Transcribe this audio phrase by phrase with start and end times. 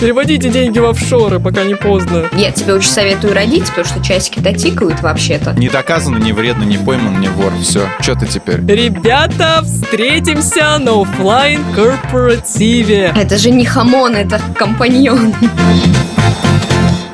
[0.00, 2.26] Переводите деньги в офшоры, пока не поздно.
[2.32, 5.52] Я тебе очень советую родить, потому что часики-то тикают вообще-то.
[5.52, 7.52] Не доказано, не вредно, не пойман, не вор.
[7.60, 8.64] Все, что ты теперь?
[8.64, 13.12] Ребята, встретимся на оффлайн корпоративе.
[13.14, 15.34] Это же не хамон, это компаньон.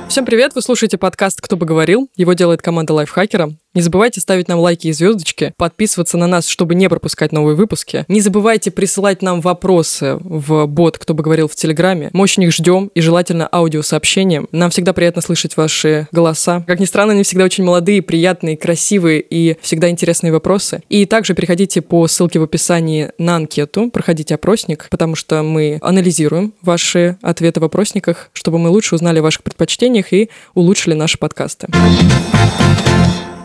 [0.06, 2.08] Всем привет, вы слушаете подкаст «Кто бы говорил».
[2.14, 3.50] Его делает команда лайфхакера.
[3.76, 8.06] Не забывайте ставить нам лайки и звездочки, подписываться на нас, чтобы не пропускать новые выпуски.
[8.08, 12.08] Не забывайте присылать нам вопросы в бот «Кто бы говорил» в Телеграме.
[12.14, 14.48] Мы очень их ждем и желательно аудиосообщением.
[14.50, 16.64] Нам всегда приятно слышать ваши голоса.
[16.66, 20.82] Как ни странно, они всегда очень молодые, приятные, красивые и всегда интересные вопросы.
[20.88, 26.54] И также переходите по ссылке в описании на анкету, проходите опросник, потому что мы анализируем
[26.62, 31.68] ваши ответы в опросниках, чтобы мы лучше узнали о ваших предпочтениях и улучшили наши подкасты.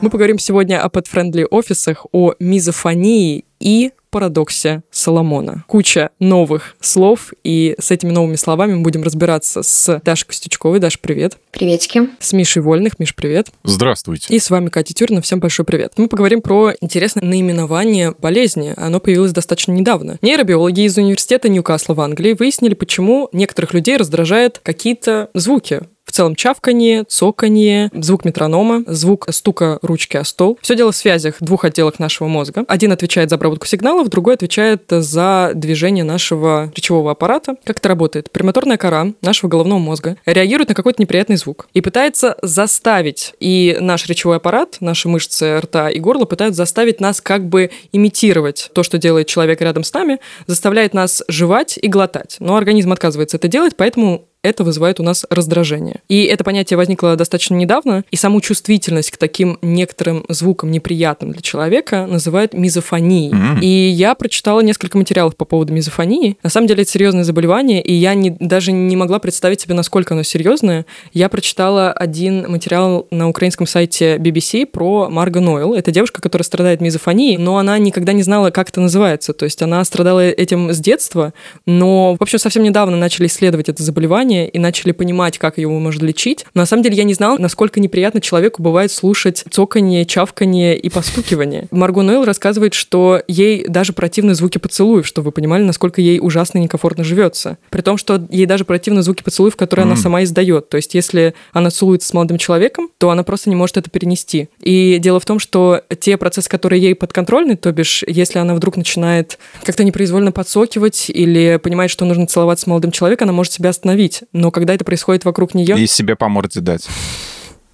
[0.01, 5.63] Мы поговорим сегодня о pet-friendly офисах, о мизофонии и парадоксе Соломона.
[5.67, 10.79] Куча новых слов, и с этими новыми словами мы будем разбираться с Дашей Костючковой.
[10.79, 11.37] Даш, привет.
[11.51, 12.09] Приветики.
[12.19, 12.99] С Мишей Вольных.
[12.99, 13.47] Миш, привет.
[13.63, 14.33] Здравствуйте.
[14.33, 15.21] И с вами Катя Тюрина.
[15.21, 15.93] Всем большой привет.
[15.97, 18.73] Мы поговорим про интересное наименование болезни.
[18.77, 20.17] Оно появилось достаточно недавно.
[20.21, 26.35] Нейробиологи из университета Ньюкасла в Англии выяснили, почему некоторых людей раздражают какие-то звуки в целом
[26.35, 30.59] чавканье, цоканье, звук метронома, звук стука ручки о стол.
[30.61, 32.65] Все дело в связях двух отделах нашего мозга.
[32.67, 37.55] Один отвечает за обработку сигналов, другой отвечает за движение нашего речевого аппарата.
[37.63, 38.29] Как это работает?
[38.31, 44.07] Премоторная кора нашего головного мозга реагирует на какой-то неприятный звук и пытается заставить, и наш
[44.07, 48.97] речевой аппарат, наши мышцы рта и горла пытаются заставить нас как бы имитировать то, что
[48.97, 52.35] делает человек рядом с нами, заставляет нас жевать и глотать.
[52.39, 56.01] Но организм отказывается это делать, поэтому это вызывает у нас раздражение.
[56.09, 61.41] И это понятие возникло достаточно недавно, и саму чувствительность к таким некоторым звукам неприятным для
[61.41, 63.31] человека называют мизофонией.
[63.31, 63.59] Mm-hmm.
[63.61, 66.37] И я прочитала несколько материалов по поводу мизофонии.
[66.43, 70.13] На самом деле это серьезное заболевание, и я не, даже не могла представить себе, насколько
[70.13, 70.85] оно серьезное.
[71.13, 75.73] Я прочитала один материал на украинском сайте BBC про Марго Нойл.
[75.73, 79.33] Это девушка, которая страдает мизофонией, но она никогда не знала, как это называется.
[79.33, 81.33] То есть она страдала этим с детства,
[81.65, 85.79] но, в общем, совсем недавно начали исследовать это заболевание, заболевание и начали понимать, как его
[85.79, 86.45] можно лечить.
[86.53, 90.89] Но на самом деле я не знала, насколько неприятно человеку бывает слушать цоканье, чавканье и
[90.89, 91.67] постукивание.
[91.71, 96.59] Марго Нойл рассказывает, что ей даже противны звуки поцелуев, чтобы вы понимали, насколько ей ужасно
[96.59, 97.57] и некомфортно живется.
[97.69, 99.87] При том, что ей даже противны звуки поцелуев, которые mm.
[99.91, 100.69] она сама издает.
[100.69, 104.49] То есть если она целуется с молодым человеком, то она просто не может это перенести.
[104.61, 108.77] И дело в том, что те процессы, которые ей подконтрольны, то бишь, если она вдруг
[108.77, 113.71] начинает как-то непроизвольно подсокивать или понимает, что нужно целоваться с молодым человеком, она может себя
[113.71, 115.79] остановить но когда это происходит вокруг нее...
[115.79, 116.87] И себе по морде дать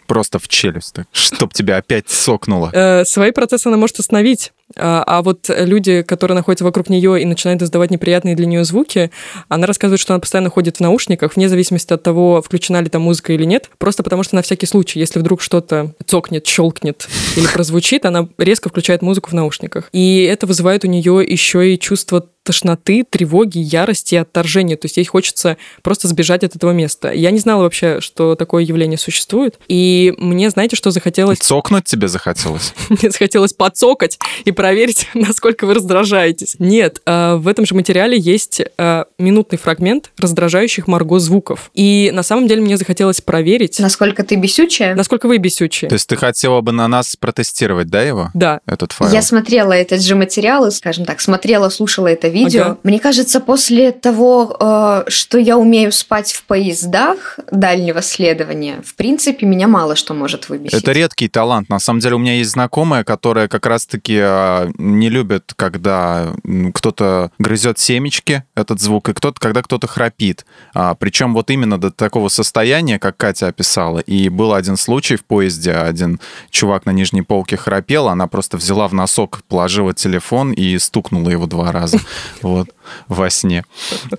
[0.08, 2.72] просто в челюсть, так, чтоб тебя опять сокнуло.
[2.74, 7.26] Э, свои процессы она может остановить, а, а вот люди, которые находятся вокруг нее и
[7.26, 9.12] начинают издавать неприятные для нее звуки,
[9.50, 13.04] она рассказывает, что она постоянно ходит в наушниках, вне зависимости от того, включена ли там
[13.04, 17.48] музыка или нет, просто потому что на всякий случай, если вдруг что-то цокнет, щелкнет или
[17.48, 19.90] прозвучит, она резко включает музыку в наушниках.
[19.92, 24.78] И это вызывает у нее еще и чувство тошноты, тревоги, ярости и отторжения.
[24.78, 27.12] То есть ей хочется просто сбежать от этого места.
[27.12, 29.60] Я не знала вообще, что такое явление существует.
[29.68, 31.40] И мне, знаете, что захотелось...
[31.40, 32.74] Цокнуть тебе захотелось?
[32.90, 36.56] Мне захотелось подцокать и проверить, насколько вы раздражаетесь.
[36.58, 41.70] Нет, а, в этом же материале есть а, минутный фрагмент раздражающих Марго звуков.
[41.74, 43.80] И на самом деле мне захотелось проверить...
[43.80, 44.96] Насколько ты бесючая?
[44.96, 45.90] Насколько вы бесючие.
[45.90, 48.30] То есть ты хотела бы на нас протестировать, да, его?
[48.34, 48.62] Да.
[48.66, 49.12] Этот файл?
[49.12, 52.37] Я смотрела этот же материал, скажем так, смотрела, слушала это видео.
[52.46, 52.78] Ага.
[52.84, 59.46] Мне кажется, после того, э, что я умею спать в поездах дальнего следования, в принципе,
[59.46, 60.80] меня мало что может выбесить.
[60.80, 61.70] Это редкий талант.
[61.70, 66.34] На самом деле у меня есть знакомая, которая как раз-таки э, не любит, когда
[66.74, 70.46] кто-то грызет семечки, этот звук, и кто-то, когда кто-то храпит.
[70.74, 74.00] А, причем вот именно до такого состояния, как Катя описала.
[74.00, 78.88] И был один случай в поезде, один чувак на нижней полке храпел, она просто взяла
[78.88, 82.00] в носок, положила телефон и стукнула его два раза.
[82.42, 82.70] Вот
[83.08, 83.64] во сне.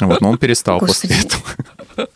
[0.00, 1.14] Вот, но он перестал Господи.
[1.14, 2.08] после этого.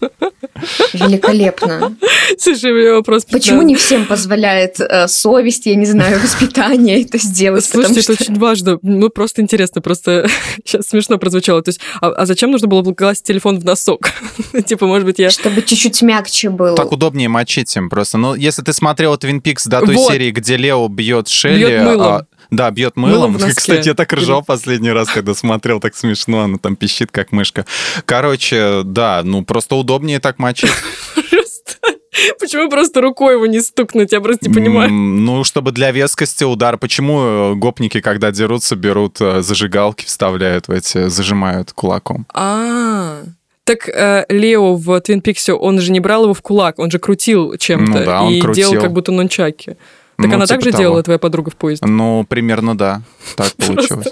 [0.92, 1.96] Великолепно.
[2.38, 3.24] Слушай, у меня вопрос.
[3.24, 7.64] Почему не всем позволяет э, совесть, я не знаю, воспитание это сделать?
[7.64, 8.78] Слушайте, это очень важно.
[8.82, 10.28] Ну, просто интересно, просто
[10.64, 11.62] сейчас смешно прозвучало.
[11.62, 14.10] То есть, а, а зачем нужно было класть телефон в носок?
[14.66, 15.30] типа, может быть, я...
[15.30, 16.76] Чтобы чуть-чуть мягче было.
[16.76, 18.18] Так удобнее мочить им просто.
[18.18, 21.58] Но если ты смотрел Твин Пикс до той серии, где Лео бьет Шелли...
[21.58, 22.06] Бьет мылом.
[22.06, 23.32] А, да, бьет мылом.
[23.32, 27.32] мылом Кстати, я так ржал последний раз, когда смотрел, так смешно, она там пищит, как
[27.32, 27.64] мышка.
[28.04, 30.70] Короче, да, ну просто удобнее так мочить.
[32.38, 34.12] Почему просто рукой его не стукнуть?
[34.12, 34.92] Я просто не понимаю.
[34.92, 36.76] Ну, чтобы для вескости удар.
[36.76, 42.26] Почему гопники, когда дерутся, берут э, зажигалки, вставляют в эти, зажимают кулаком?
[42.34, 43.22] А,
[43.64, 46.98] Так э, Лео в Твин Пиксе, он же не брал его в кулак, он же
[46.98, 48.70] крутил чем-то Ну да, и крутил.
[48.70, 49.76] делал как будто нунчаки.
[50.22, 50.82] Так Ну, она типа так же того.
[50.82, 51.86] делала, твоя подруга в поезде?
[51.86, 53.02] Ну, примерно да.
[53.36, 54.08] Так получилось.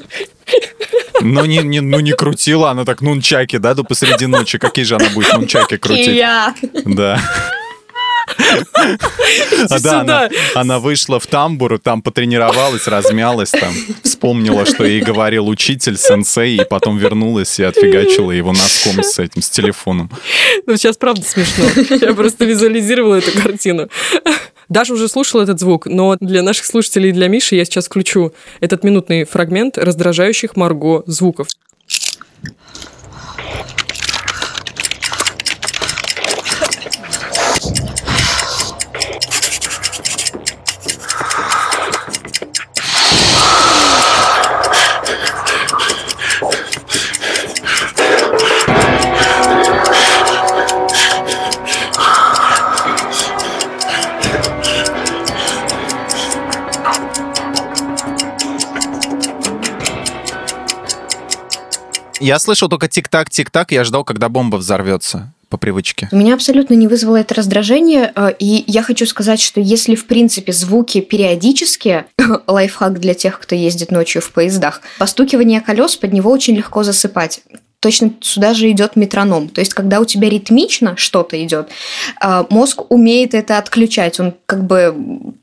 [1.23, 4.59] Но не, не, ну, не крутила она так нунчаки, да, до посреди ночи.
[4.59, 6.07] Какие же она будет нунчаки крутить?
[6.07, 6.55] Кия.
[6.85, 7.21] Да.
[9.69, 13.73] А, да, она, она вышла в тамбур, там потренировалась, размялась там,
[14.03, 19.43] вспомнила, что ей говорил учитель, сенсей, и потом вернулась и отфигачила его носком с этим,
[19.43, 20.11] с телефоном.
[20.67, 21.65] Ну, сейчас правда смешно.
[22.01, 23.89] Я просто визуализировала эту картину.
[24.71, 28.33] Даша уже слушала этот звук, но для наших слушателей и для Миши я сейчас включу
[28.61, 31.49] этот минутный фрагмент раздражающих Марго звуков.
[62.21, 66.09] Я слышал только тик-так, тик-так, я ждал, когда бомба взорвется по привычке.
[66.13, 70.07] У меня абсолютно не вызвало это раздражение, э, и я хочу сказать, что если, в
[70.07, 72.07] принципе, звуки периодические,
[72.47, 77.43] лайфхак для тех, кто ездит ночью в поездах, постукивание колес под него очень легко засыпать.
[77.81, 79.49] Точно сюда же идет метроном.
[79.49, 81.71] То есть, когда у тебя ритмично что-то идет,
[82.23, 84.21] э, мозг умеет это отключать.
[84.21, 84.95] Он как бы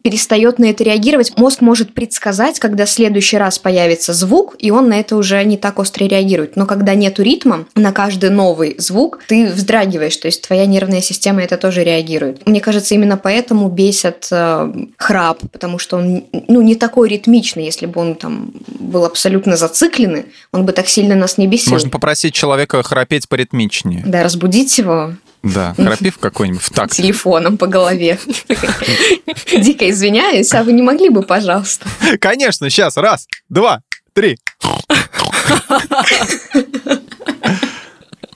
[0.04, 1.34] перестает на это реагировать.
[1.36, 5.57] Мозг может предсказать, когда в следующий раз появится звук, и он на это уже не
[5.57, 6.56] так остро реагирует.
[6.56, 11.42] Но когда нету ритма, на каждый новый звук ты вздрагиваешь, то есть твоя нервная система
[11.42, 12.45] это тоже реагирует.
[12.48, 17.66] Мне кажется, именно поэтому бесит э, храп, потому что он ну, не такой ритмичный.
[17.66, 21.74] Если бы он там был абсолютно зацикленный, он бы так сильно нас не бесил.
[21.74, 24.03] Можно попросить человека храпеть поритмичнее.
[24.06, 25.13] Да, разбудить его
[25.44, 26.94] Да, храпи в какой-нибудь в такт.
[26.94, 28.19] телефоном по голове.
[29.57, 31.88] Дико извиняюсь, а вы не могли бы, пожалуйста?
[32.19, 33.81] Конечно, сейчас, раз, два,
[34.13, 34.38] три.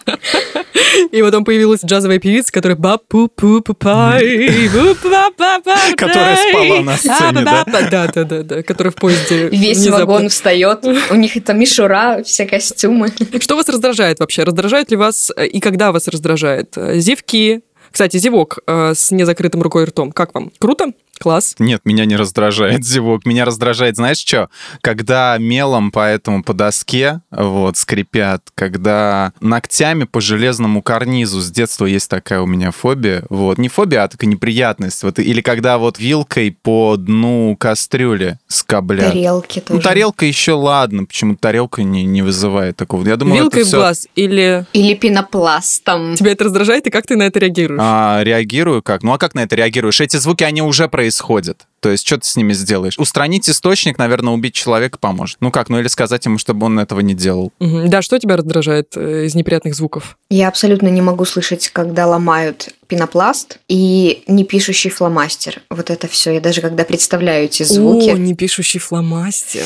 [1.11, 5.77] И потом появилась джазовая певица, которая ба пу пу пу пай бу па па па
[5.95, 7.65] Которая спала на сцене, да?
[7.65, 12.45] Да, да, да, да, которая в поезде Весь вагон встает, у них это мишура, все
[12.45, 13.09] костюмы.
[13.39, 14.43] Что вас раздражает вообще?
[14.43, 16.75] Раздражает ли вас э, и когда вас раздражает?
[16.75, 17.61] Зевки.
[17.91, 20.11] Кстати, зевок э, с незакрытым рукой и ртом.
[20.11, 20.51] Как вам?
[20.59, 20.93] Круто?
[21.21, 21.55] Класс.
[21.59, 23.25] Нет, меня не раздражает зевок.
[23.25, 24.49] Меня раздражает, знаешь что?
[24.81, 31.39] Когда мелом по этому по доске вот скрипят, когда ногтями по железному карнизу.
[31.41, 33.23] С детства есть такая у меня фобия.
[33.29, 33.57] Вот.
[33.57, 35.03] Не фобия, а такая неприятность.
[35.03, 35.19] Вот.
[35.19, 39.11] Или когда вот вилкой по дну кастрюли скоблят.
[39.13, 39.77] Тарелки тоже.
[39.77, 43.05] Ну, тарелка еще ладно, почему тарелка не, не вызывает такого.
[43.07, 46.15] Я думаю, Вилкой это в всё- глаз или Или пенопластом.
[46.15, 47.79] тебя это раздражает, и как ты на это реагируешь?
[47.83, 49.03] А, реагирую как?
[49.03, 50.01] Ну а как на это реагируешь?
[50.01, 51.67] Эти звуки, они уже происходят происходит.
[51.81, 52.97] То есть, что ты с ними сделаешь?
[52.99, 55.37] Устранить источник, наверное, убить человека поможет.
[55.41, 55.67] Ну как?
[55.67, 57.51] Ну или сказать ему, чтобы он этого не делал.
[57.59, 60.17] Да, что тебя раздражает э, из неприятных звуков?
[60.29, 65.61] Я абсолютно не могу слышать, когда ломают пенопласт и непишущий фломастер.
[65.69, 66.33] Вот это все.
[66.33, 69.65] Я даже когда представляю эти О, звуки, не пишущий фломастер.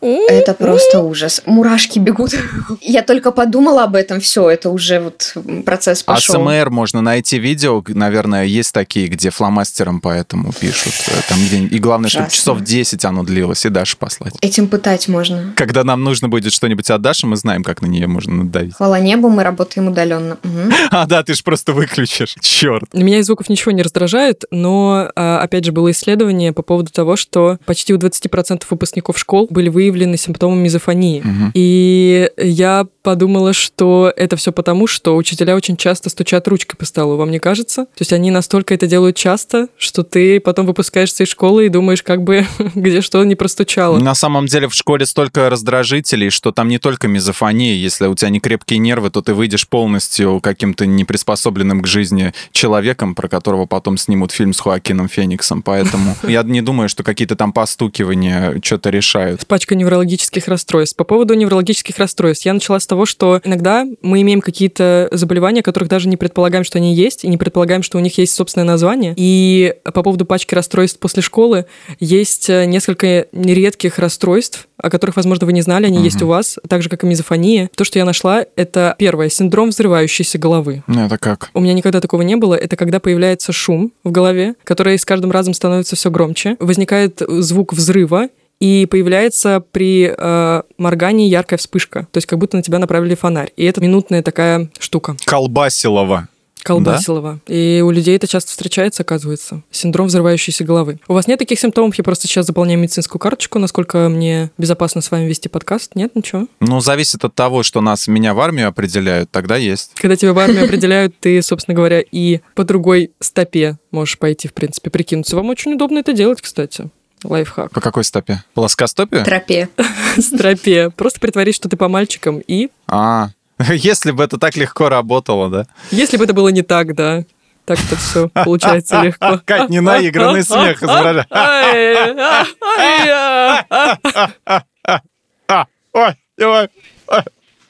[0.00, 1.42] это просто ужас.
[1.44, 2.34] Мурашки бегут.
[2.80, 5.34] Я только подумала об этом, все, это уже вот
[5.66, 6.48] процесс пошел.
[6.48, 10.94] АСМР можно найти видео, наверное, есть такие, где фломастером поэтому пишут.
[11.08, 11.76] э, Там где...
[11.76, 12.36] И главное, чтобы Ужасно.
[12.36, 14.34] часов 10 оно длилось, и Даше послать.
[14.40, 15.52] Этим пытать можно.
[15.56, 18.74] Когда нам нужно будет что-нибудь от Даши, мы знаем, как на нее можно надавить.
[18.74, 20.38] Хвала небу, мы работаем удаленно.
[20.42, 20.72] Мгм.
[20.90, 22.36] А, да, ты же просто выключишь.
[22.40, 22.94] Черт.
[22.94, 27.16] Меня из звуков ничего не раздражает, но, а, опять же, было исследование по поводу того,
[27.16, 31.20] что почти у 20% выпускников школ были выявлены симптомы мизофонии.
[31.22, 31.50] Мгм.
[31.54, 37.16] И я подумала, что это все потому, что учителя очень часто стучат ручкой по столу,
[37.16, 37.84] вам не кажется?
[37.84, 42.02] То есть они настолько это делают часто, что ты потом выпускаешься из школы и думаешь,
[42.02, 43.98] как бы где что не простучало.
[43.98, 47.74] На самом деле в школе столько раздражителей, что там не только мизофония.
[47.74, 53.14] Если у тебя не крепкие нервы, то ты выйдешь полностью каким-то неприспособленным к жизни человеком,
[53.14, 55.62] про которого потом снимут фильм с Хоакином Фениксом.
[55.62, 59.46] Поэтому я не думаю, что какие-то там постукивания что-то решают.
[59.46, 60.96] пачка неврологических расстройств.
[60.96, 62.46] По поводу неврологических расстройств.
[62.46, 66.78] Я начала с того, что иногда мы имеем какие-то заболевания, которых даже не предполагаем, что
[66.78, 69.14] они есть, и не предполагаем, что у них есть собственное название.
[69.16, 71.66] И по поводу пачки расстройств после школы
[72.00, 76.04] есть э, несколько редких расстройств, о которых, возможно, вы не знали, они Мгм.
[76.04, 77.70] есть у вас, так же, как и мизофония.
[77.74, 80.82] То, что я нашла, это первое, синдром взрывающейся головы.
[80.86, 81.50] Ну, это как?
[81.54, 82.54] У меня никогда такого не было.
[82.54, 86.56] Это когда появляется шум в голове, который с каждым разом становится все громче.
[86.60, 92.08] Возникает звук взрыва, и появляется при э, моргании яркая вспышка.
[92.10, 93.52] То есть как будто на тебя направили фонарь.
[93.56, 95.16] И это минутная такая штука.
[95.26, 96.28] Колбасилова.
[96.66, 97.40] Колбасилова.
[97.46, 97.54] Да?
[97.54, 99.62] И у людей это часто встречается, оказывается.
[99.70, 100.98] Синдром взрывающейся головы.
[101.08, 101.94] У вас нет таких симптомов?
[101.96, 105.94] Я просто сейчас заполняю медицинскую карточку, насколько мне безопасно с вами вести подкаст.
[105.94, 106.46] Нет, ничего?
[106.60, 109.92] Ну, зависит от того, что нас, меня в армию определяют, тогда есть.
[109.94, 114.52] Когда тебя в армию определяют, ты, собственно говоря, и по другой стопе можешь пойти, в
[114.52, 115.36] принципе, прикинуться.
[115.36, 116.90] Вам очень удобно это делать, кстати.
[117.24, 117.72] Лайфхак.
[117.72, 118.42] По какой стопе?
[118.54, 119.24] Плоскостопе?
[119.24, 119.68] Тропе.
[120.18, 120.90] Стропе.
[120.90, 122.68] Просто притворись, что ты по мальчикам и...
[122.88, 123.30] А,
[123.70, 125.66] если бы это так легко работало, да?
[125.90, 127.24] Если бы это было не так, да.
[127.64, 129.40] Так что все получается легко.
[129.44, 131.26] Кать, не наигранный смех изображает.
[135.92, 136.68] Ой, ой,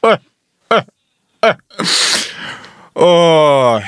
[0.03, 0.19] ой,
[2.95, 3.83] ой.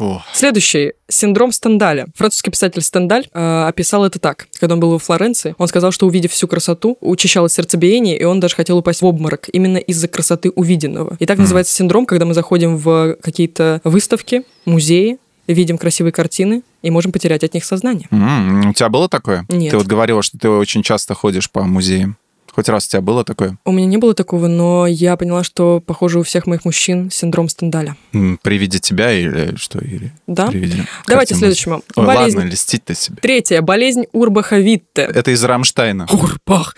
[0.00, 0.22] Фу.
[0.32, 2.06] Следующий синдром Стендаля.
[2.14, 4.48] Французский писатель Стендаль э, описал это так.
[4.58, 8.40] Когда он был во Флоренции, он сказал, что увидев всю красоту, учащалось сердцебиение, и он
[8.40, 11.18] даже хотел упасть в обморок именно из-за красоты увиденного.
[11.18, 11.42] И так mm.
[11.42, 17.44] называется синдром, когда мы заходим в какие-то выставки, музеи, видим красивые картины и можем потерять
[17.44, 18.08] от них сознание.
[18.10, 19.44] Mm, у тебя было такое?
[19.50, 19.72] Нет.
[19.72, 22.16] Ты вот говорила, что ты очень часто ходишь по музеям.
[22.52, 23.58] Хоть раз у тебя было такое?
[23.64, 27.48] У меня не было такого, но я поняла, что, похоже, у всех моих мужчин синдром
[27.48, 27.96] Стендаля.
[28.42, 29.78] При виде тебя или что?
[29.78, 30.48] Или да.
[30.48, 31.82] При виде Давайте следующему.
[31.96, 32.36] Ой, болезнь...
[32.36, 33.18] ладно, льстить-то себе.
[33.20, 33.62] Третья.
[33.62, 35.02] Болезнь Урбаха-Витте.
[35.02, 36.06] Это из Рамштайна.
[36.12, 36.76] Урбах.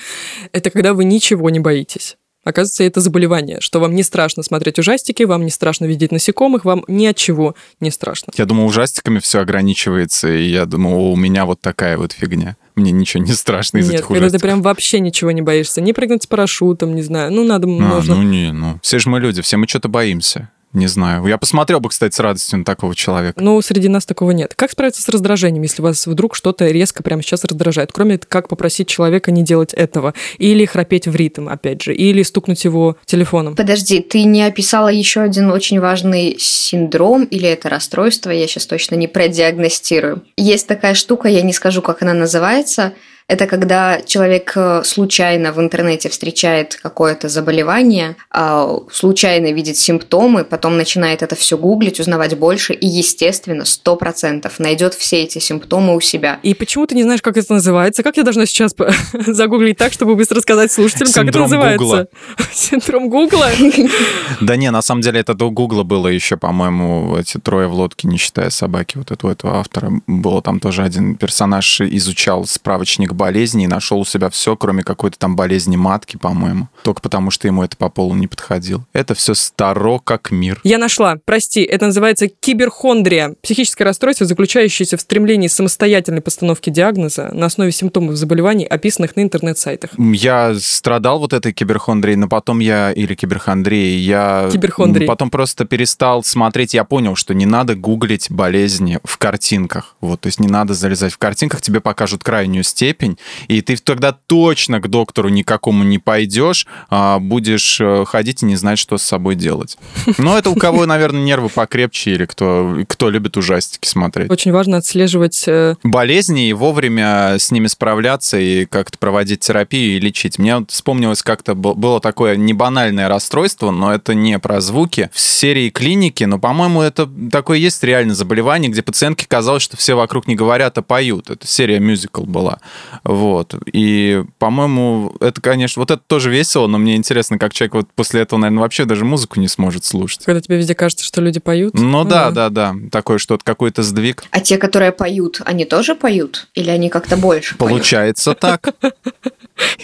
[0.52, 2.16] Это когда вы ничего не боитесь.
[2.44, 6.84] Оказывается, это заболевание, что вам не страшно смотреть ужастики, вам не страшно видеть насекомых, вам
[6.88, 8.32] ни от чего не страшно.
[8.36, 12.90] Я думаю, ужастиками все ограничивается, и я думаю, у меня вот такая вот фигня мне
[12.90, 14.32] ничего не страшно из Нет, этих ужастиков.
[14.32, 15.80] ты прям вообще ничего не боишься.
[15.80, 17.32] Не прыгнуть с парашютом, не знаю.
[17.32, 18.16] Ну, надо, а, можно...
[18.16, 18.78] ну не, ну.
[18.82, 20.50] Все же мы люди, все мы что-то боимся.
[20.72, 21.26] Не знаю.
[21.26, 23.40] Я посмотрел бы, кстати, с радостью на такого человека.
[23.42, 24.54] Ну, среди нас такого нет.
[24.54, 27.92] Как справиться с раздражением, если вас вдруг что-то резко прямо сейчас раздражает?
[27.92, 30.14] Кроме как попросить человека не делать этого.
[30.38, 31.94] Или храпеть в ритм, опять же.
[31.94, 33.54] Или стукнуть его телефоном.
[33.54, 38.94] Подожди, ты не описала еще один очень важный синдром или это расстройство, я сейчас точно
[38.94, 40.22] не продиагностирую.
[40.36, 42.94] Есть такая штука, я не скажу, как она называется–
[43.32, 50.76] это когда человек э, случайно в интернете встречает какое-то заболевание, а, случайно видит симптомы, потом
[50.76, 56.00] начинает это все гуглить, узнавать больше и, естественно, сто процентов найдет все эти симптомы у
[56.00, 56.40] себя.
[56.42, 58.02] И почему ты не знаешь, как это называется?
[58.02, 58.74] Как я должна сейчас
[59.26, 62.08] загуглить так, чтобы быстро сказать слушателям, как это называется?
[62.52, 63.48] Синдром Гугла?
[64.42, 68.08] Да не, на самом деле это до Гугла было еще, по-моему, эти трое в лодке,
[68.08, 68.98] не считая собаки.
[68.98, 74.04] Вот этого, этого автора было там тоже один персонаж изучал справочник болезней и нашел у
[74.04, 76.68] себя все, кроме какой-то там болезни матки, по-моему.
[76.82, 78.84] Только потому, что ему это по полу не подходило.
[78.92, 80.60] Это все старо как мир.
[80.64, 81.18] Я нашла.
[81.24, 83.36] Прости, это называется киберхондрия.
[83.40, 89.90] Психическое расстройство, заключающееся в стремлении самостоятельной постановки диагноза на основе симптомов заболеваний, описанных на интернет-сайтах.
[89.98, 92.90] Я страдал вот этой киберхондрией, но потом я...
[92.90, 93.98] Или киберхондрией.
[93.98, 95.06] Я Киберхондрии.
[95.06, 96.74] потом просто перестал смотреть.
[96.74, 99.94] Я понял, что не надо гуглить болезни в картинках.
[100.00, 103.18] Вот, то есть не надо залезать в картинках, тебе покажут крайнюю степень, степень,
[103.48, 108.56] и ты тогда точно к доктору никакому не пойдешь, а будешь э, ходить и не
[108.56, 109.76] знать, что с собой делать.
[110.18, 114.30] Но это у кого, наверное, нервы покрепче или кто, кто любит ужастики смотреть.
[114.30, 115.44] Очень важно отслеживать...
[115.46, 120.38] Э, Болезни и вовремя с ними справляться и как-то проводить терапию и лечить.
[120.38, 125.10] Мне вот вспомнилось как-то было такое небанальное расстройство, но это не про звуки.
[125.12, 129.94] В серии клиники, но, по-моему, это такое есть реально заболевание, где пациентке казалось, что все
[129.94, 131.30] вокруг не говорят, а поют.
[131.30, 132.58] Это серия мюзикл была.
[133.04, 133.54] Вот.
[133.72, 138.22] И, по-моему, это, конечно, вот это тоже весело, но мне интересно, как человек вот после
[138.22, 140.24] этого, наверное, вообще даже музыку не сможет слушать.
[140.24, 141.74] Когда тебе везде кажется, что люди поют?
[141.74, 142.88] Ну, ну да, да, да, да.
[142.90, 144.24] Такое что-то, какой-то сдвиг.
[144.30, 146.48] А те, которые поют, они тоже поют?
[146.54, 148.74] Или они как-то больше Получается так.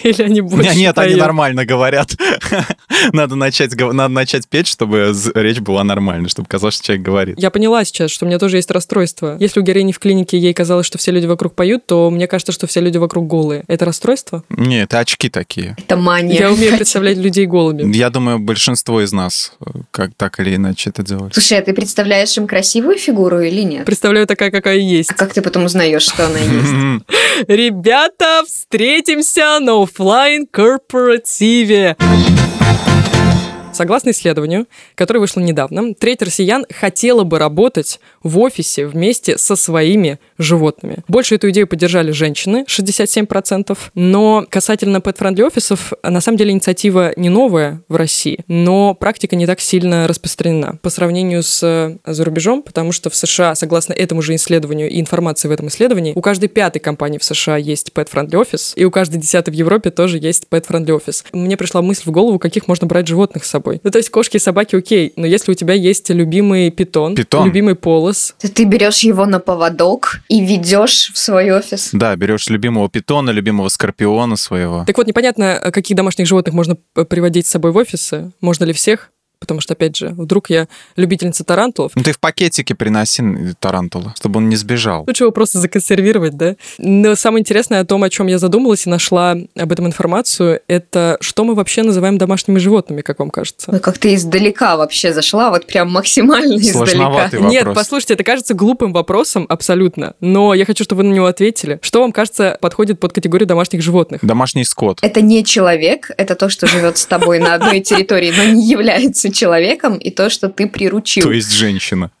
[0.03, 2.15] Или они больше Нет, они нормально говорят.
[3.13, 7.39] надо, начать, надо начать петь, чтобы речь была нормальной, чтобы казалось, что человек говорит.
[7.39, 9.37] Я поняла сейчас, что у меня тоже есть расстройство.
[9.39, 12.51] Если у героини в клинике ей казалось, что все люди вокруг поют, то мне кажется,
[12.51, 13.63] что все люди вокруг голые.
[13.67, 14.43] Это расстройство?
[14.49, 15.75] Нет, это очки такие.
[15.77, 16.39] Это мания.
[16.39, 17.95] Я умею представлять людей голыми.
[17.95, 21.33] Я думаю, большинство из нас э, как так или иначе это делают.
[21.33, 23.85] Слушай, а ты представляешь им красивую фигуру или нет?
[23.85, 25.11] Представляю такая, какая есть.
[25.11, 27.03] А как ты потом узнаешь, что она есть?
[27.47, 31.95] Ребята, встретимся на офлайн корпоративе.
[33.79, 40.19] Согласно исследованию, которое вышло недавно, треть россиян хотела бы работать в офисе вместе со своими
[40.39, 41.03] животными.
[41.07, 47.29] Больше эту идею поддержали женщины, 67%, но касательно pet-friendly офисов, на самом деле инициатива не
[47.29, 51.59] новая в России, но практика не так сильно распространена по сравнению с
[52.05, 56.13] за рубежом, потому что в США, согласно этому же исследованию и информации в этом исследовании,
[56.15, 59.91] у каждой пятой компании в США есть pet-friendly офис, и у каждой десятой в Европе
[59.91, 61.25] тоже есть pet-friendly офис.
[61.33, 63.81] Мне пришла мысль в голову, каких можно брать животных с собой.
[63.83, 67.45] Ну, то есть кошки и собаки окей, но если у тебя есть любимый питон, Питон.
[67.45, 71.89] любимый полос, То ты берешь его на поводок и ведешь в свой офис.
[71.91, 74.85] Да, берешь любимого питона, любимого скорпиона своего.
[74.85, 76.77] Так вот, непонятно, каких домашних животных можно
[77.09, 78.31] приводить с собой в офисы.
[78.39, 79.11] Можно ли всех?
[79.39, 81.93] Потому что, опять же, вдруг я любительница тарантулов.
[81.95, 83.23] Ну ты в пакетике приноси
[83.59, 85.05] тарантула, чтобы он не сбежал.
[85.07, 86.55] Лучше его просто законсервировать, да?
[86.77, 91.17] Но самое интересное о том, о чем я задумалась и нашла об этом информацию, это
[91.21, 93.71] что мы вообще называем домашними животными, как вам кажется?
[93.71, 96.85] Ой, как ты издалека вообще зашла, вот прям максимально издалека.
[96.85, 97.53] Сложноватый вопрос.
[97.53, 101.79] Нет, послушайте, это кажется глупым вопросом абсолютно, но я хочу, чтобы вы на него ответили.
[101.81, 104.19] Что вам кажется подходит под категорию домашних животных?
[104.23, 104.99] Домашний скот.
[105.01, 109.28] Это не человек, это то, что живет с тобой на одной территории, но не является
[109.31, 111.23] человеком, и то, что ты приручил.
[111.23, 112.11] То есть женщина.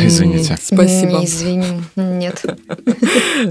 [0.00, 0.56] Извините.
[0.60, 1.24] Спасибо.
[1.24, 2.44] Извини, нет.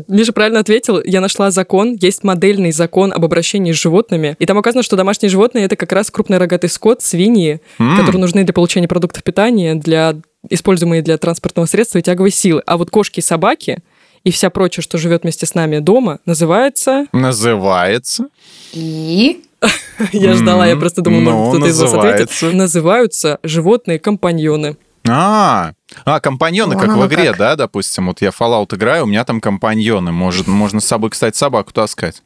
[0.08, 1.02] Миша правильно ответил.
[1.04, 1.98] Я нашла закон.
[2.00, 4.36] Есть модельный закон об обращении с животными.
[4.40, 8.44] И там указано, что домашние животные это как раз крупный рогатый скот, свиньи, которые нужны
[8.44, 10.16] для получения продуктов питания, для
[10.50, 12.62] используемые для транспортного средства и тяговой силы.
[12.66, 13.80] А вот кошки и собаки
[14.24, 17.06] и вся прочая, что живет вместе с нами дома, называется...
[17.12, 18.30] Называется.
[18.74, 19.44] И
[20.12, 22.20] Я ждала, я просто думала, ну, может, кто-то из вас ответит.
[22.30, 22.52] называется.
[22.56, 24.78] Называются животные-компаньоны.
[25.08, 27.38] А, а компаньоны, как Вон в игре, как.
[27.38, 31.38] да, допустим, вот я Fallout играю, у меня там компаньоны, может, можно с собой, кстати,
[31.38, 32.24] собаку таскать.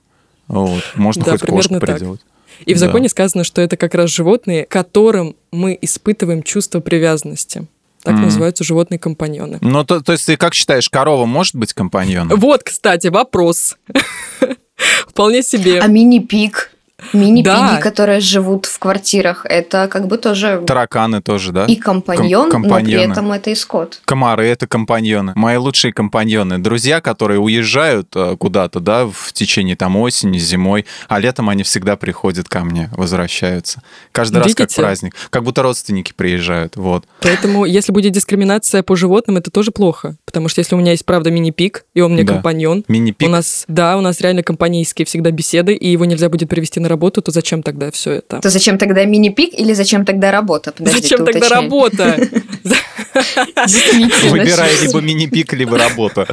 [0.48, 1.96] Вот, можно Да, хоть кошку примерно так.
[1.98, 2.22] приделать.
[2.66, 2.86] И в Да.
[2.88, 7.68] законе сказано, что это как раз животные, которым мы испытываем чувство привязанности.
[8.04, 8.24] Так Мгм.
[8.24, 9.58] называются животные-компаньоны.
[9.60, 12.40] Ну, то, то есть ты как считаешь, корова может быть компаньоном?
[12.40, 13.76] Вот, кстати, вопрос.
[15.08, 15.80] Вполне себе.
[15.82, 16.72] а мини-пик,
[17.14, 17.78] мини-пиги, Да.
[17.82, 21.66] которые живут в квартирах, это как бы тоже Тараканы тоже, да?
[21.66, 23.12] и компаньон, Ком- но при компаньоны.
[23.12, 24.02] этом это и скот.
[24.06, 25.34] Комары это компаньоны.
[25.36, 26.60] Мои лучшие компаньоны.
[26.60, 31.96] Друзья, которые уезжают э, куда-то, да, в течение там осени, зимой, а летом они всегда
[31.96, 33.82] приходят ко мне, возвращаются.
[34.12, 34.82] Каждый раз как Видите?
[34.82, 35.16] праздник.
[35.30, 36.76] Как будто родственники приезжают.
[36.76, 37.06] Вот.
[37.22, 40.16] Поэтому, если будет дискриминация по животным, это тоже плохо.
[40.26, 42.34] Потому что если у меня есть, правда, мини-пик, и он мне Да.
[42.34, 43.28] компаньон, Мини-пик.
[43.28, 46.89] у нас, да, у нас реально компанейские всегда беседы, и его нельзя будет привести на
[46.90, 48.40] работу, то зачем тогда все это?
[48.40, 50.72] То зачем тогда мини-пик или зачем тогда работа?
[50.72, 51.62] Подожди, зачем тогда уточняй.
[51.62, 52.18] работа?
[53.14, 56.28] Что- либо мини-пик, либо работа.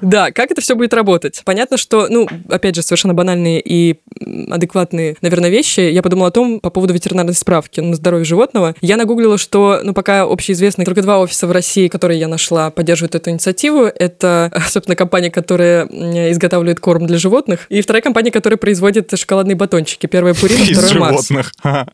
[0.00, 1.42] Да, как это все будет работать?
[1.44, 3.96] Понятно, что, ну, опять же, совершенно банальные и
[4.50, 5.80] адекватные, наверное, вещи.
[5.80, 8.74] Я подумала о том по поводу ветеринарной справки на здоровье животного.
[8.80, 13.14] Я нагуглила, что, ну, пока общеизвестно, только два офиса в России, которые я нашла, поддерживают
[13.14, 13.82] эту инициативу.
[13.84, 20.06] Это, собственно, компания, которая изготавливает корм для животных, и вторая компания, которая производит шоколадные батончики.
[20.06, 21.28] Первая Пурина, Из вторая Марс.
[21.28, 21.52] животных.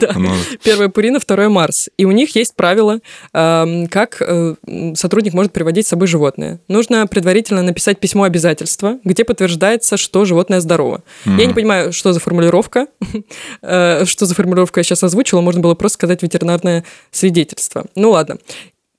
[0.00, 0.12] Да.
[0.16, 0.30] Ну,
[0.62, 1.88] Первое Пурина, второе Марс.
[1.96, 2.89] И у них есть правило,
[3.32, 4.54] эм, как э,
[4.94, 6.60] сотрудник может приводить с собой животное.
[6.68, 11.02] Нужно предварительно написать письмо обязательства, где подтверждается, что животное здорово.
[11.24, 12.86] Я не понимаю, что за формулировка,
[13.62, 17.86] э, что за формулировка я сейчас озвучила, можно было просто сказать ветеринарное свидетельство.
[17.94, 18.38] Ну ладно.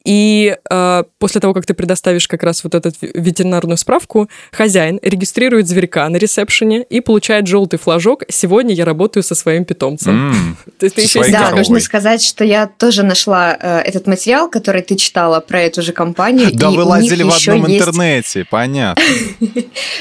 [0.04, 5.68] И э, после того, как ты предоставишь как раз вот эту ветеринарную справку, хозяин регистрирует
[5.68, 10.32] зверька на ресепшене и получает желтый флажок «Сегодня я работаю со своим питомцем».
[10.32, 10.58] м.
[10.80, 14.08] То есть ты Со еще своей Да, нужно сказать, что я тоже нашла э, этот
[14.08, 16.50] материал, который ты читала про эту же компанию.
[16.54, 19.04] Да и вы у лазили них в одном интернете, понятно.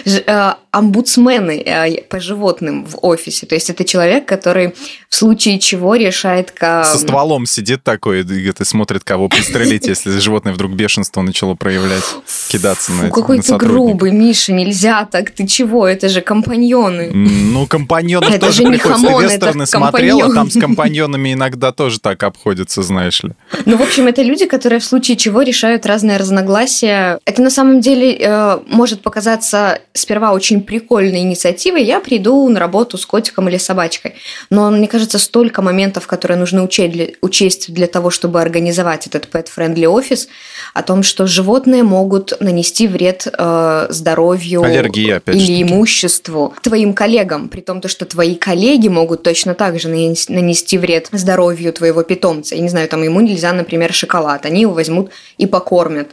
[0.72, 3.46] омбудсмены э, по животным в офисе.
[3.46, 4.74] То есть это человек, который
[5.09, 6.52] в случае чего решает...
[6.59, 12.04] Со стволом сидит такой и смотрит, кого пристрелить, если животное вдруг бешенство начало проявлять,
[12.48, 15.30] кидаться на какой ты грубый, Миша, нельзя так.
[15.30, 15.87] Ты чего?
[15.87, 17.11] Это же компаньоны.
[17.12, 19.06] Ну, компаньонов Это тоже приходится.
[19.06, 23.33] Ты вестерны смотрела, там с компаньонами иногда тоже так обходится, знаешь ли.
[23.66, 27.18] Ну, в общем, это люди, которые в случае чего решают разные разногласия.
[27.24, 31.83] Это на самом деле э, может показаться сперва очень прикольной инициативой.
[31.85, 34.14] Я приду на работу с котиком или собачкой.
[34.51, 39.29] Но мне кажется, столько моментов, которые нужно учесть для, учесть для того, чтобы организовать этот
[39.31, 40.29] pet-friendly офис,
[40.75, 45.75] о том, что животные могут нанести вред э, здоровью Аллергия, опять же или таки.
[45.75, 50.79] имуществу твоим коллегам, при том, то, что твои коллеги могут точно так же нанес- нанести
[50.79, 52.55] вред здоровью твоего питомца.
[52.55, 54.46] Я не знаю, там ему нельзя, например, шоколад.
[54.46, 56.09] Они его возьмут и покормят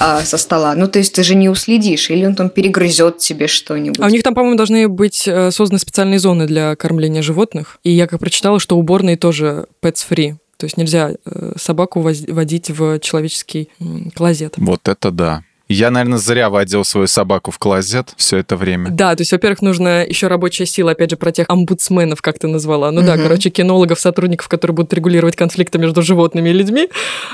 [0.00, 0.76] а, со стола.
[0.76, 3.98] Ну, то есть ты же не уследишь, или он там перегрызет тебе что-нибудь.
[3.98, 7.78] А у них там, по-моему, должны быть э, созданы специальные зоны для кормления животных.
[7.82, 10.36] И я как прочитала, что уборные тоже pets free.
[10.56, 13.70] То есть нельзя э, собаку водить в человеческий
[14.14, 14.54] клозет.
[14.56, 15.42] Вот это да.
[15.68, 18.90] Я, наверное, зря водил свою собаку в клозет все это время.
[18.90, 22.48] Да, то есть, во-первых, нужно еще рабочая сила, опять же, про тех омбудсменов, как ты
[22.48, 22.90] назвала.
[22.90, 23.06] Ну угу.
[23.06, 26.88] да, короче, кинологов, сотрудников, которые будут регулировать конфликты между животными и людьми.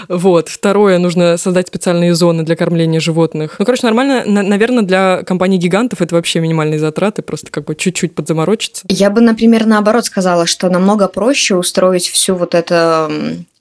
[0.09, 0.49] Вот.
[0.49, 3.57] Второе, нужно создать специальные зоны для кормления животных.
[3.59, 8.17] Ну, короче, нормально, на- наверное, для компаний-гигантов это вообще минимальные затраты, просто как бы чуть-чуть
[8.17, 8.85] подзаморочиться.
[8.89, 13.11] Я бы, например, наоборот сказала, что намного проще устроить всю вот это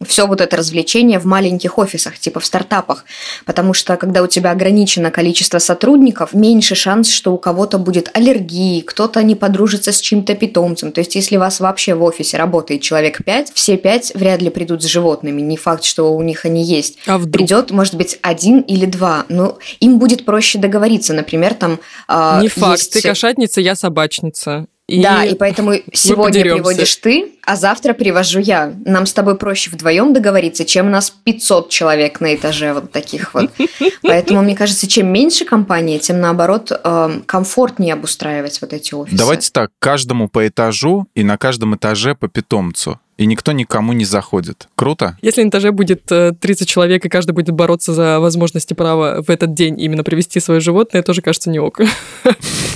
[0.06, 3.06] все вот это развлечение в маленьких офисах, типа в стартапах.
[3.46, 8.82] Потому что когда у тебя ограничено количество сотрудников, меньше шанс, что у кого-то будет аллергии,
[8.82, 10.92] кто-то не подружится с чьим-то питомцем.
[10.92, 14.50] То есть, если у вас вообще в офисе работает человек пять, все пять вряд ли
[14.50, 15.42] придут с животными.
[15.42, 16.98] Не факт, что у них они есть.
[17.06, 17.34] А вдруг?
[17.34, 19.26] Придет, может быть, один или два.
[19.30, 21.14] Но им будет проще договориться.
[21.14, 21.80] Например, там...
[22.08, 22.80] Э, не факт.
[22.80, 22.94] Есть...
[22.94, 24.68] Ты кошатница, я собачница.
[24.88, 28.74] И да, и поэтому сегодня приводишь ты, а завтра привожу я.
[28.86, 33.34] Нам с тобой проще вдвоем договориться, чем у нас 500 человек на этаже вот таких
[33.34, 33.50] вот.
[34.02, 39.18] Поэтому, мне кажется, чем меньше компании, тем наоборот эм, комфортнее обустраивать вот эти офисы.
[39.18, 44.06] Давайте так, каждому по этажу и на каждом этаже по питомцу и никто никому не
[44.06, 44.68] заходит.
[44.76, 45.18] Круто?
[45.22, 49.30] Если на этаже будет 30 э, человек, и каждый будет бороться за возможности права в
[49.30, 51.82] этот день именно привести свое животное, тоже кажется не ок.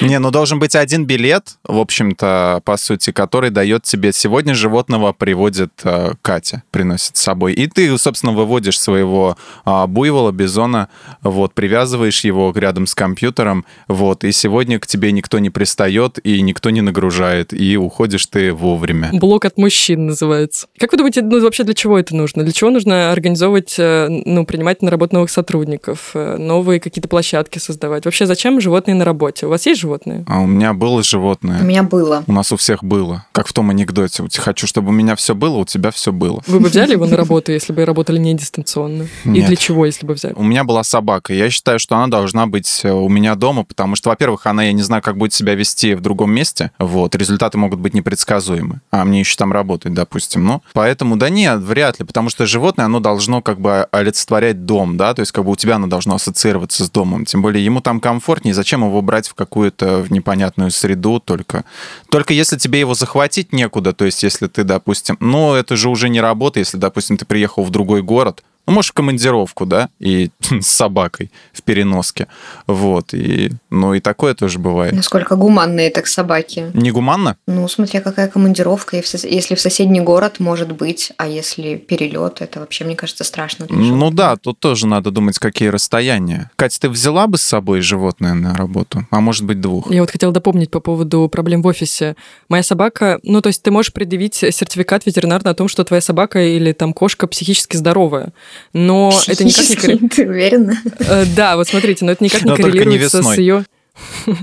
[0.00, 5.12] Не, ну должен быть один билет, в общем-то, по сути, который дает тебе сегодня животного
[5.12, 7.54] приводит э, Катя, приносит с собой.
[7.54, 10.88] И ты, собственно, выводишь своего э, буйвола, бизона,
[11.22, 16.40] вот, привязываешь его рядом с компьютером, вот, и сегодня к тебе никто не пристает, и
[16.42, 19.10] никто не нагружает, и уходишь ты вовремя.
[19.12, 20.66] Блок от мужчин называется.
[20.78, 22.42] Как вы думаете, ну вообще для чего это нужно?
[22.42, 27.58] Для чего нужно организовывать, э, ну, принимать на работу новых сотрудников, э, новые какие-то площадки
[27.58, 28.04] создавать?
[28.04, 29.46] Вообще зачем животные на работе?
[29.46, 30.24] У вас есть животные?
[30.28, 31.60] А у меня было животное.
[31.60, 32.24] У меня было.
[32.26, 33.26] У нас у всех было.
[33.32, 34.24] Как в том анекдоте.
[34.38, 36.42] Хочу, чтобы у меня все было, у тебя все было.
[36.46, 39.06] Вы бы взяли его на работу, если бы работали не дистанционно?
[39.24, 40.34] И для чего, если бы взяли?
[40.34, 41.32] У меня была собака.
[41.32, 44.72] Я считаю, что она должна быть э, у меня дома, потому что, во-первых, она, я
[44.72, 46.70] не знаю, как будет себя вести в другом месте.
[46.78, 47.14] Вот.
[47.14, 48.80] Результаты могут быть непредсказуемы.
[48.90, 50.44] А мне еще там работать, допустим.
[50.44, 54.96] Ну, поэтому, да нет, вряд ли, потому что животное, оно должно как бы олицетворять дом,
[54.96, 57.24] да, то есть как бы у тебя оно должно ассоциироваться с домом.
[57.24, 61.64] Тем более ему там комфортнее, зачем его брать в какую-то непонятную среду только.
[62.08, 66.08] Только если тебе его захватить некуда, то есть если ты, допустим, ну, это же уже
[66.08, 70.30] не работа, если, допустим, ты приехал в другой город, ну, может, в командировку, да, и
[70.60, 72.28] с собакой в переноске.
[72.66, 74.92] Вот, и, ну, и такое тоже бывает.
[74.92, 76.70] Насколько гуманные так собаки?
[76.74, 77.36] Не гуманно?
[77.46, 82.84] Ну, смотря какая командировка, если в соседний город, может быть, а если перелет, это вообще,
[82.84, 83.66] мне кажется, страшно.
[83.68, 86.50] Ну да, тут тоже надо думать, какие расстояния.
[86.56, 89.06] Катя, ты взяла бы с собой животное на работу?
[89.10, 89.90] А может быть, двух?
[89.90, 92.14] Я вот хотела дополнить по поводу проблем в офисе.
[92.48, 96.40] Моя собака, ну, то есть ты можешь предъявить сертификат ветеринарный о том, что твоя собака
[96.40, 98.32] или там кошка психически здоровая
[98.72, 100.16] но это никак не коррелируется.
[100.16, 100.82] Ты уверена?
[101.00, 103.64] Э, да, вот смотрите, но это никак не коррелируется с ее...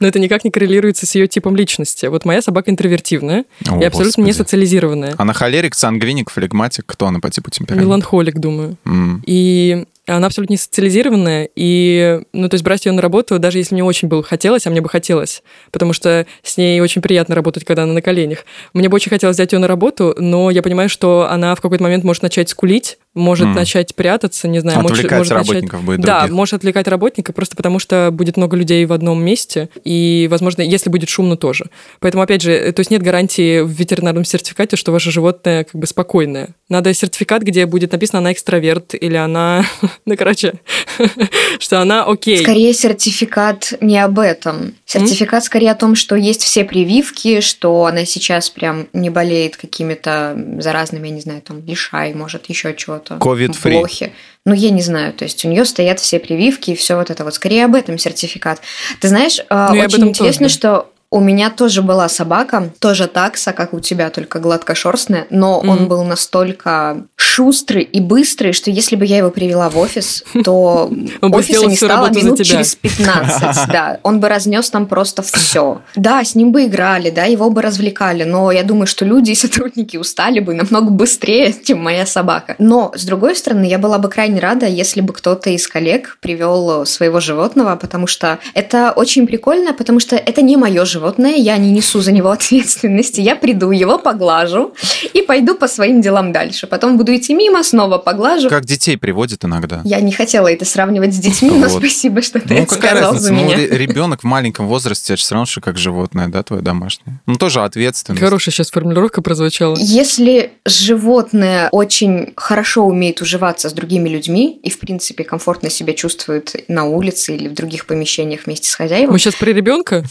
[0.00, 2.04] Но это никак не коррелируется с ее типом личности.
[2.04, 4.26] Вот моя собака интровертивная О, и абсолютно господи.
[4.26, 5.14] не социализированная.
[5.16, 6.84] Она холерик, сангвиник, флегматик.
[6.86, 7.86] Кто она по типу темперамента?
[7.86, 8.76] Меланхолик, думаю.
[8.84, 9.20] Mm.
[9.24, 13.74] И она абсолютно не социализированная, и, ну, то есть брать ее на работу, даже если
[13.74, 17.64] мне очень бы хотелось, а мне бы хотелось, потому что с ней очень приятно работать,
[17.64, 18.44] когда она на коленях.
[18.74, 21.84] Мне бы очень хотелось взять ее на работу, но я понимаю, что она в какой-то
[21.84, 23.54] момент может начать скулить, может mm.
[23.54, 25.86] начать прятаться, не знаю, отвлекать может, может работников начать...
[25.86, 26.36] будет Да, других.
[26.36, 30.88] может отвлекать работника просто потому, что будет много людей в одном месте, и, возможно, если
[30.88, 31.66] будет шумно, тоже.
[32.00, 35.86] Поэтому, опять же, то есть нет гарантии в ветеринарном сертификате, что ваше животное как бы
[35.86, 36.50] спокойное.
[36.68, 39.64] Надо сертификат, где будет написано, она экстраверт или она
[40.06, 40.54] ну, короче,
[41.58, 42.38] что она окей.
[42.38, 44.74] Скорее сертификат не об этом.
[44.84, 50.36] Сертификат скорее о том, что есть все прививки, что она сейчас прям не болеет какими-то
[50.58, 52.68] заразными, я не знаю, там, лишай, может, еще
[53.02, 53.18] чего-то.
[53.18, 53.78] Ковид-фри.
[53.78, 54.12] Плохи.
[54.44, 57.24] Ну, я не знаю, то есть у нее стоят все прививки и все вот это
[57.24, 57.34] вот.
[57.34, 58.60] Скорее об этом сертификат.
[59.00, 60.54] Ты знаешь, э, ну, очень интересно, тоже.
[60.54, 65.68] что у меня тоже была собака, тоже такса, как у тебя, только гладкошерстная, но mm-hmm.
[65.68, 70.90] он был настолько шустрый и быстрый, что если бы я его привела в офис, то
[71.20, 73.42] офиса не стало минут через 15.
[73.72, 75.82] Да, он бы разнес там просто все.
[75.96, 79.34] Да, с ним бы играли, да, его бы развлекали, но я думаю, что люди и
[79.34, 82.56] сотрудники устали бы намного быстрее, чем моя собака.
[82.58, 86.86] Но, с другой стороны, я была бы крайне рада, если бы кто-то из коллег привел
[86.86, 91.56] своего животного, потому что это очень прикольно, потому что это не мое животное животное, я
[91.56, 94.72] не несу за него ответственности, я приду, его поглажу
[95.12, 96.66] и пойду по своим делам дальше.
[96.68, 98.48] Потом буду идти мимо, снова поглажу.
[98.48, 99.80] Как детей приводят иногда.
[99.84, 103.12] Я не хотела это сравнивать с детьми, но спасибо, что ты Ну, это какая сказал
[103.14, 103.26] разница?
[103.26, 103.56] за Ну, меня.
[103.78, 107.20] ребенок в маленьком возрасте, это все равно, что как животное, да, твое домашнее.
[107.26, 108.22] Ну, тоже ответственность.
[108.22, 109.76] Хорошая сейчас формулировка прозвучала.
[109.76, 116.54] Если животное очень хорошо умеет уживаться с другими людьми и, в принципе, комфортно себя чувствует
[116.68, 120.04] на улице или в других помещениях вместе с хозяевом, Мы сейчас про ребенка?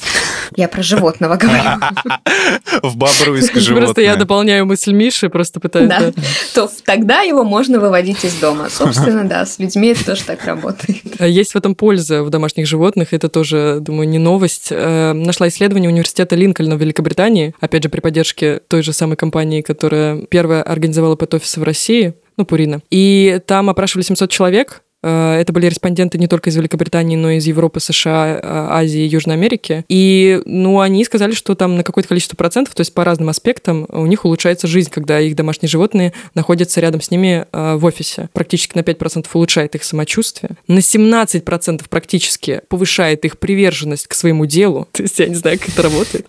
[0.56, 1.63] я про животного говорю,
[2.83, 4.15] В бобруйск Просто я животное.
[4.15, 5.89] дополняю мысль Миши, просто пытаюсь...
[5.89, 6.11] да,
[6.53, 8.69] то тогда его можно выводить из дома.
[8.69, 11.01] Собственно, да, с людьми это тоже так работает.
[11.19, 14.67] А Есть в этом польза в домашних животных, это тоже, думаю, не новость.
[14.71, 19.61] Э, Нашла исследование университета Линкольна в Великобритании, опять же, при поддержке той же самой компании,
[19.61, 22.81] которая первая организовала пэт-офисы в России, ну, Пурина.
[22.89, 27.47] И там опрашивали 700 человек, Это были респонденты не только из Великобритании, но и из
[27.47, 29.83] Европы, США, э, Азии, Южной Америки.
[29.89, 33.85] И, ну, они сказали, что там на какое-то количество процентов, то есть по разным аспектам,
[33.89, 38.29] у них улучшается жизнь, когда их домашние животные находятся рядом с ними э, в офисе.
[38.33, 40.51] Практически на 5% улучшает их самочувствие.
[40.67, 44.87] На 17% практически повышает их приверженность к своему делу.
[44.91, 46.27] То есть я не знаю, как это работает.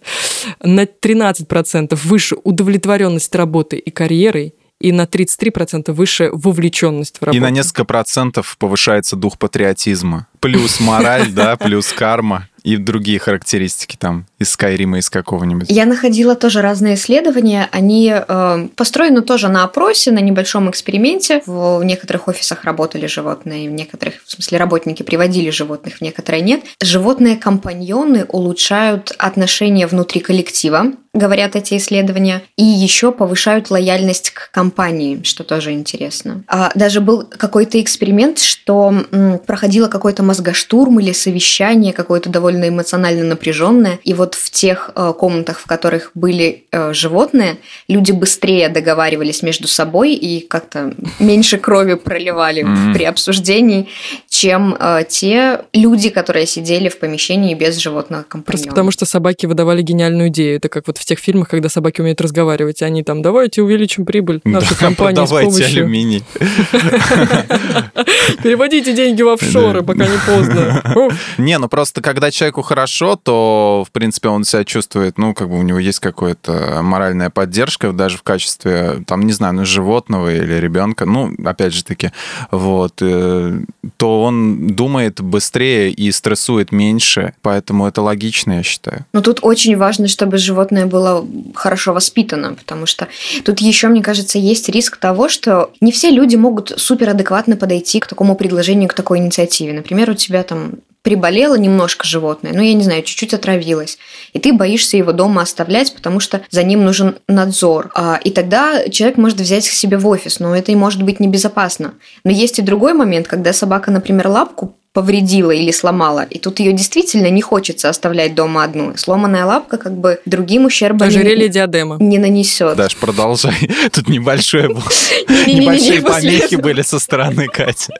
[0.62, 7.36] На 13% выше удовлетворенность работой и карьерой и на 33% выше вовлеченность в работу.
[7.36, 10.26] И на несколько процентов повышается дух патриотизма.
[10.40, 15.66] Плюс мораль, да, плюс карма и другие характеристики там из Скайрима, из какого-нибудь.
[15.68, 17.68] Я находила тоже разные исследования.
[17.72, 21.42] Они э, построены тоже на опросе, на небольшом эксперименте.
[21.46, 26.42] В, в некоторых офисах работали животные, в некоторых, в смысле, работники приводили животных, в некоторые
[26.42, 26.62] нет.
[26.80, 35.44] Животные-компаньоны улучшают отношения внутри коллектива, говорят эти исследования, и еще повышают лояльность к компании, что
[35.44, 36.42] тоже интересно.
[36.48, 43.24] А даже был какой-то эксперимент, что м, проходило какой-то мозгоштурм или совещание какое-то довольно эмоционально
[43.24, 49.42] напряженное, и вот в тех э, комнатах, в которых были э, животные, люди быстрее договаривались
[49.42, 53.88] между собой и как-то меньше крови проливали при обсуждении,
[54.30, 58.44] чем э, те люди, которые сидели в помещении без животного компаньона.
[58.46, 60.56] Просто потому, что собаки выдавали гениальную идею.
[60.56, 62.82] Это как вот в тех фильмах, когда собаки умеют разговаривать.
[62.82, 65.82] Они там, давайте увеличим прибыль нашей Да, компании с помощью...
[65.82, 66.24] алюминий.
[68.42, 70.82] Переводите деньги в офшоры, пока не поздно.
[71.38, 75.58] Не, ну просто когда человеку хорошо, то, в принципе, он себя чувствует, ну, как бы
[75.58, 80.54] у него есть какая-то моральная поддержка, даже в качестве, там, не знаю, ну, животного или
[80.54, 82.12] ребенка, ну, опять же таки,
[82.50, 83.60] вот, э,
[83.96, 89.04] то он думает быстрее и стрессует меньше, поэтому это логично, я считаю.
[89.12, 93.08] Но тут очень важно, чтобы животное было хорошо воспитано, потому что
[93.44, 98.06] тут еще, мне кажется, есть риск того, что не все люди могут суперадекватно подойти к
[98.06, 99.72] такому предложению, к такой инициативе.
[99.72, 103.98] Например, у тебя там приболело немножко животное, ну, я не знаю, чуть-чуть отравилось,
[104.32, 107.90] и ты боишься его дома оставлять, потому что за ним нужен надзор.
[107.94, 111.18] А, И тогда человек может взять к себе в офис, но это и может быть
[111.18, 111.94] небезопасно.
[112.24, 116.72] Но есть и другой момент, когда собака, например, лапку повредила или сломала, и тут ее
[116.72, 118.94] действительно не хочется оставлять дома одну.
[118.96, 121.96] Сломанная лапка как бы другим ущерба Ожерелье не, диадема.
[121.98, 122.76] не нанесет.
[122.76, 123.54] Даш, продолжай.
[123.92, 124.68] Тут небольшое
[125.46, 127.92] Небольшие помехи были со стороны Кати.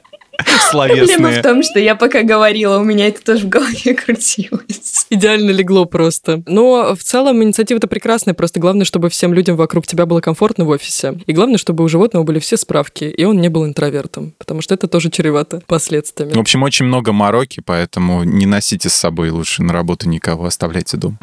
[0.71, 1.41] Проблема в Словесные.
[1.41, 5.05] том, что я пока говорила, у меня это тоже в голове крутилось.
[5.09, 6.43] Идеально легло просто.
[6.47, 10.69] Но в целом инициатива-то прекрасная, просто главное, чтобы всем людям вокруг тебя было комфортно в
[10.69, 11.19] офисе.
[11.25, 14.73] И главное, чтобы у животного были все справки, и он не был интровертом, потому что
[14.73, 16.33] это тоже чревато последствиями.
[16.33, 20.97] В общем, очень много мороки, поэтому не носите с собой лучше на работу никого, оставляйте
[20.97, 21.17] дома.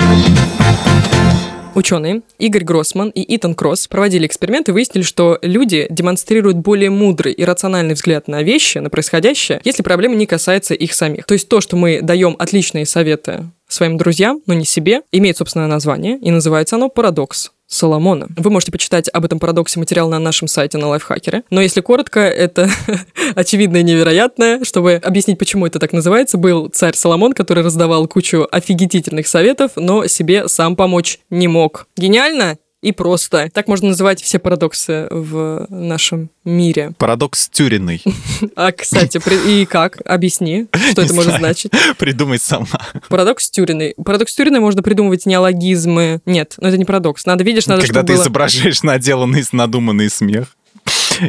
[1.75, 7.33] Ученые Игорь Гроссман и Итан Кросс проводили эксперимент и выяснили, что люди демонстрируют более мудрый
[7.33, 11.27] и рациональный взгляд на вещи, на происходящее, если проблема не касается их самих.
[11.27, 15.69] То есть то, что мы даем отличные советы своим друзьям, но не себе, имеет собственное
[15.69, 17.53] название, и называется оно «Парадокс».
[17.71, 18.27] Соломона.
[18.37, 21.45] Вы можете почитать об этом парадоксе материал на нашем сайте на Лайфхакере.
[21.51, 22.69] Но если коротко, это
[23.37, 24.65] очевидное и невероятное.
[24.65, 30.07] Чтобы объяснить, почему это так называется, был царь Соломон, который раздавал кучу офигительных советов, но
[30.09, 31.87] себе сам помочь не мог.
[31.97, 32.59] Гениально?
[32.83, 33.51] И просто.
[33.53, 36.93] Так можно называть все парадоксы в нашем мире.
[36.97, 38.03] Парадокс тюриный.
[38.57, 40.01] А, кстати, и как?
[40.05, 41.73] Объясни, что это может значить.
[41.99, 42.67] Придумай сама.
[43.09, 43.95] Парадокс Тюриной.
[44.03, 46.21] Парадокс Тюриной можно придумывать неологизмы.
[46.25, 47.27] Нет, ну это не парадокс.
[47.27, 50.57] Надо, видишь, надо, Когда ты изображаешь наделанный, надуманный смех.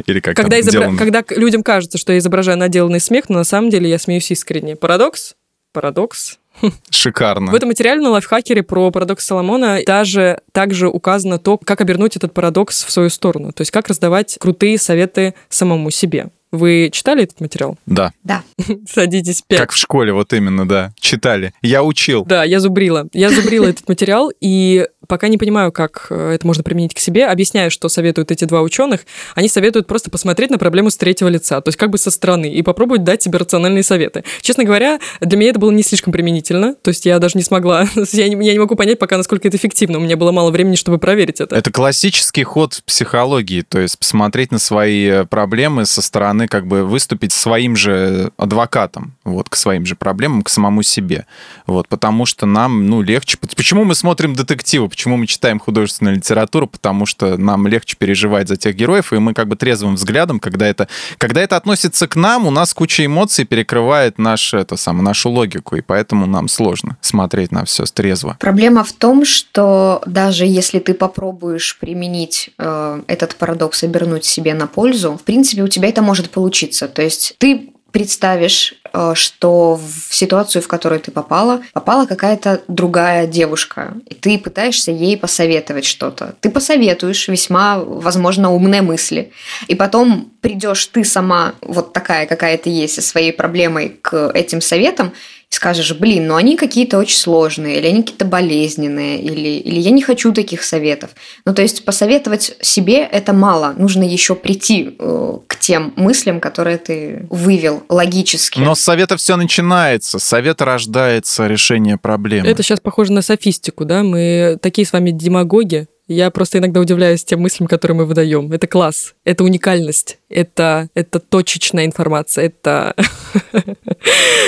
[0.06, 3.44] Или как Когда, там, изобра- когда людям кажется, что я изображаю наделанный смех, но на
[3.44, 4.76] самом деле я смеюсь искренне.
[4.76, 5.34] Парадокс?
[5.72, 6.38] Парадокс.
[6.90, 7.50] Шикарно.
[7.50, 12.34] В этом материале на лайфхакере про парадокс Соломона даже также указано то, как обернуть этот
[12.34, 13.52] парадокс в свою сторону.
[13.52, 16.28] То есть как раздавать крутые советы самому себе.
[16.52, 17.78] Вы читали этот материал?
[17.86, 18.12] Да.
[18.24, 18.42] Да.
[18.86, 19.58] Садитесь пять.
[19.58, 20.92] Как в школе, вот именно, да.
[21.00, 21.54] Читали.
[21.62, 22.26] Я учил.
[22.26, 23.08] Да, я зубрила.
[23.14, 27.26] Я зубрила этот материал, и пока не понимаю, как э, это можно применить к себе.
[27.26, 29.00] Объясняю, что советуют эти два ученых.
[29.34, 32.52] Они советуют просто посмотреть на проблему с третьего лица, то есть как бы со стороны,
[32.52, 34.24] и попробовать дать тебе рациональные советы.
[34.40, 37.86] Честно говоря, для меня это было не слишком применительно, то есть я даже не смогла,
[38.12, 39.98] я не, я не могу понять пока, насколько это эффективно.
[39.98, 41.56] У меня было мало времени, чтобы проверить это.
[41.56, 46.66] Это классический ход в психологии, то есть посмотреть на свои э, проблемы со стороны, как
[46.66, 51.26] бы выступить своим же адвокатом, вот, к своим же проблемам, к самому себе.
[51.66, 53.38] Вот, потому что нам, ну, легче.
[53.38, 54.88] Почему мы смотрим детективы?
[54.92, 56.66] Почему мы читаем художественную литературу?
[56.66, 60.68] Потому что нам легче переживать за тех героев, и мы как бы трезвым взглядом, когда
[60.68, 65.30] это, когда это относится к нам, у нас куча эмоций перекрывает наш, это самое, нашу
[65.30, 68.36] логику, и поэтому нам сложно смотреть на все трезво.
[68.38, 74.66] Проблема в том, что даже если ты попробуешь применить э, этот парадокс, обернуть себе на
[74.66, 76.86] пользу, в принципе, у тебя это может получиться.
[76.86, 83.26] То есть ты представишь, э, что в ситуацию, в которую ты попала, попала какая-то другая
[83.26, 86.34] девушка, и ты пытаешься ей посоветовать что-то.
[86.40, 89.32] Ты посоветуешь весьма, возможно, умные мысли,
[89.68, 94.60] и потом придешь ты сама вот такая, какая ты есть, со своей проблемой к этим
[94.60, 95.12] советам,
[95.54, 100.02] скажешь, блин, ну они какие-то очень сложные, или они какие-то болезненные, или, или я не
[100.02, 101.10] хочу таких советов.
[101.44, 103.74] Ну, то есть посоветовать себе это мало.
[103.76, 108.60] Нужно еще прийти э, к тем мыслям, которые ты вывел логически.
[108.60, 110.18] Но с совета все начинается.
[110.18, 112.48] Совет рождается решение проблемы.
[112.48, 114.02] Это сейчас похоже на софистику, да?
[114.02, 118.52] Мы такие с вами демагоги, я просто иногда удивляюсь тем мыслям, которые мы выдаем.
[118.52, 122.94] Это класс, это уникальность, это, это точечная информация, это...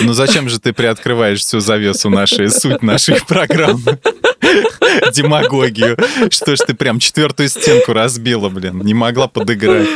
[0.02, 4.00] Ну зачем же ты приоткрываешь всю завесу нашей, суть нашей программы?
[5.12, 5.96] Демагогию.
[6.30, 9.88] Что ж ты прям четвертую стенку разбила, блин, не могла подыграть.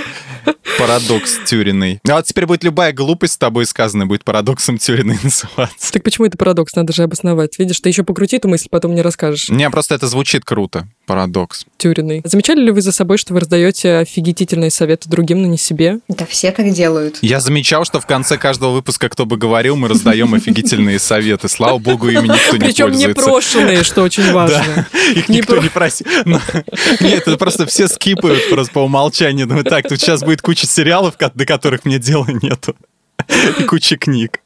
[0.79, 2.01] Парадокс Тюриной.
[2.09, 5.93] А вот теперь будет любая глупость с тобой сказанная, будет парадоксом Тюриной называться.
[5.93, 6.75] Так почему это парадокс?
[6.77, 7.59] Надо же обосновать.
[7.59, 9.49] Видишь, ты еще покрути эту мысль, потом мне расскажешь.
[9.49, 10.87] Не, просто это звучит круто.
[11.07, 11.65] Парадокс.
[11.79, 12.21] Тюриной.
[12.25, 15.99] Замечали ли вы за собой, что вы раздаете офигительные советы другим, но не себе?
[16.09, 17.19] Да все так делают.
[17.23, 21.49] Я замечал, что в конце каждого выпуска, кто бы говорил, мы раздаем офигительные советы.
[21.49, 23.09] Слава богу, ими никто не Причем пользуется.
[23.21, 24.87] непрошенные, что очень важно.
[25.15, 26.07] Их никто не просил.
[27.01, 29.47] Нет, это просто все скипают просто по умолчанию.
[29.47, 32.77] Думаю, так, тут сейчас будет куча сериалов, до которых мне дела нету.
[33.59, 34.41] И куча книг.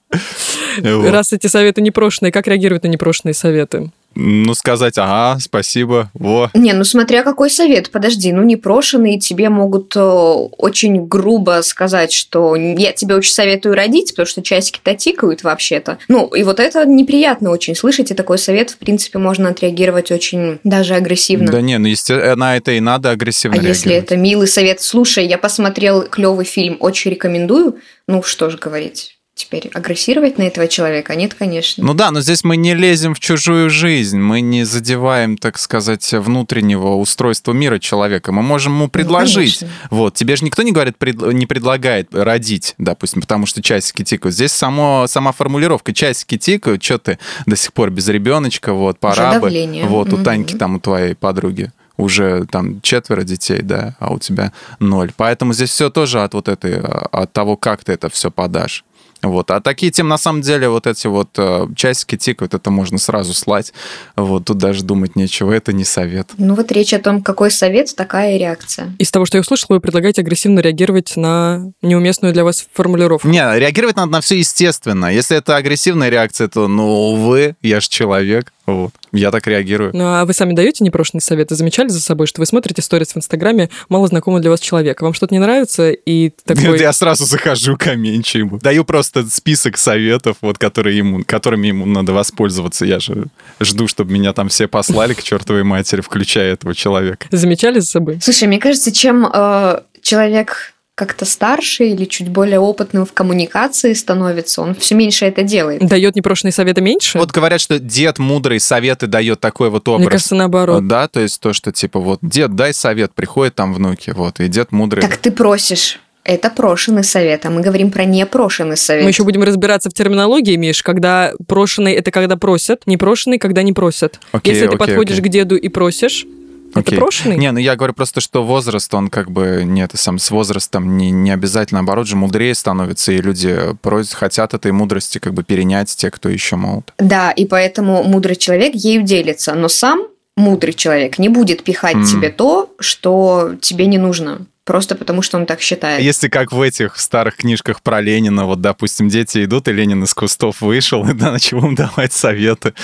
[0.83, 3.91] Раз эти советы непрошенные, как реагировать на непрошенные советы?
[4.15, 6.51] Ну, сказать, ага, спасибо, во.
[6.55, 12.55] Не, ну смотря какой совет, подожди, ну непрошенные тебе могут э, очень грубо сказать, что
[12.55, 15.99] я тебе очень советую родить, потому что часики-то тикают вообще-то.
[16.09, 20.59] Ну, и вот это неприятно очень слышать, и такой совет, в принципе, можно отреагировать очень
[20.65, 21.51] даже агрессивно.
[21.51, 25.27] Да не, ну, естественно, на это и надо агрессивно А если это милый совет, слушай,
[25.27, 31.15] я посмотрел клевый фильм, очень рекомендую, ну, что же говорить теперь агрессировать на этого человека?
[31.15, 31.85] Нет, конечно.
[31.85, 36.13] Ну да, но здесь мы не лезем в чужую жизнь, мы не задеваем, так сказать,
[36.13, 38.33] внутреннего устройства мира человека.
[38.33, 39.63] Мы можем ему ну, предложить.
[39.63, 44.35] Ну, вот, тебе же никто не говорит, не предлагает родить, допустим, потому что часики тикают.
[44.35, 49.39] Здесь само, сама формулировка часики тикают, что ты до сих пор без ребеночка, вот, пора
[49.39, 49.51] бы.
[49.87, 54.53] Вот, у Таньки там, у твоей подруги уже там четверо детей, да, а у тебя
[54.79, 55.13] ноль.
[55.17, 58.85] Поэтому здесь все тоже от вот этой, от того, как ты это все подашь.
[59.23, 59.51] Вот.
[59.51, 63.35] А такие темы, на самом деле, вот эти вот э, часики тикают, это можно сразу
[63.35, 63.73] слать.
[64.17, 66.31] Вот тут даже думать нечего, это не совет.
[66.39, 68.93] Ну вот речь о том, какой совет, такая реакция.
[68.99, 73.29] Из того, что я услышала, вы предлагаете агрессивно реагировать на неуместную для вас формулировку.
[73.29, 75.07] Не, реагировать надо на все естественно.
[75.07, 78.53] Если это агрессивная реакция, то, ну, увы, я же человек.
[78.67, 78.93] Вот.
[79.13, 79.91] Я так реагирую.
[79.95, 81.55] Ну, а вы сами даете непрошенные советы?
[81.55, 85.05] Замечали за собой, что вы смотрите сторис в Инстаграме мало знакомого для вас человека?
[85.05, 85.91] Вам что-то не нравится?
[85.91, 86.81] И такой...
[86.81, 88.59] Я сразу захожу, комменчу ему.
[88.59, 92.87] Даю просто список советов, вот, которые ему, которыми ему надо воспользоваться.
[92.87, 93.27] Я же
[93.61, 97.27] жду, чтобы меня там все послали к чертовой матери, включая этого человека.
[97.31, 98.19] Замечали за собой?
[98.23, 104.61] Слушай, мне кажется, чем э, человек как-то старше или чуть более опытным в коммуникации становится,
[104.61, 105.87] он все меньше это делает.
[105.87, 107.19] Дает непрошенные советы меньше?
[107.19, 110.01] Вот говорят, что дед мудрый советы дает такой вот образ.
[110.01, 110.87] Мне кажется, наоборот.
[110.87, 114.49] Да, то есть то, что типа вот дед, дай совет, приходят там внуки, вот, и
[114.49, 115.01] дед мудрый.
[115.03, 115.99] Так ты просишь.
[116.25, 119.03] Это прошенный совет, а мы говорим про непрошенный совет.
[119.03, 123.73] Мы еще будем разбираться в терминологии, Миш, когда прошенный– это когда просят, непрошенный– когда не
[123.73, 124.21] просят.
[124.31, 125.29] Окей, Если ты окей, подходишь окей.
[125.29, 126.25] к деду и просишь,
[126.73, 126.99] это Окей.
[126.99, 127.37] прошенный?
[127.39, 131.11] Не, ну я говорю просто, что возраст, он как бы, нет, сам с возрастом не,
[131.11, 135.95] не обязательно, наоборот же, мудрее становится, и люди просят, хотят этой мудрости как бы перенять
[135.97, 136.93] те, кто еще молод.
[136.99, 140.03] Да, и поэтому мудрый человек ею делится, но сам
[140.37, 142.07] мудрый человек не будет пихать Мгм.
[142.07, 144.47] тебе то, что тебе не нужно.
[144.65, 146.03] Просто потому что он так считает.
[146.03, 150.15] Если как в этих старых книжках про Ленина, вот, допустим, дети идут, и Ленин из
[150.15, 152.75] кустов вышел, и да, начал им давать советы.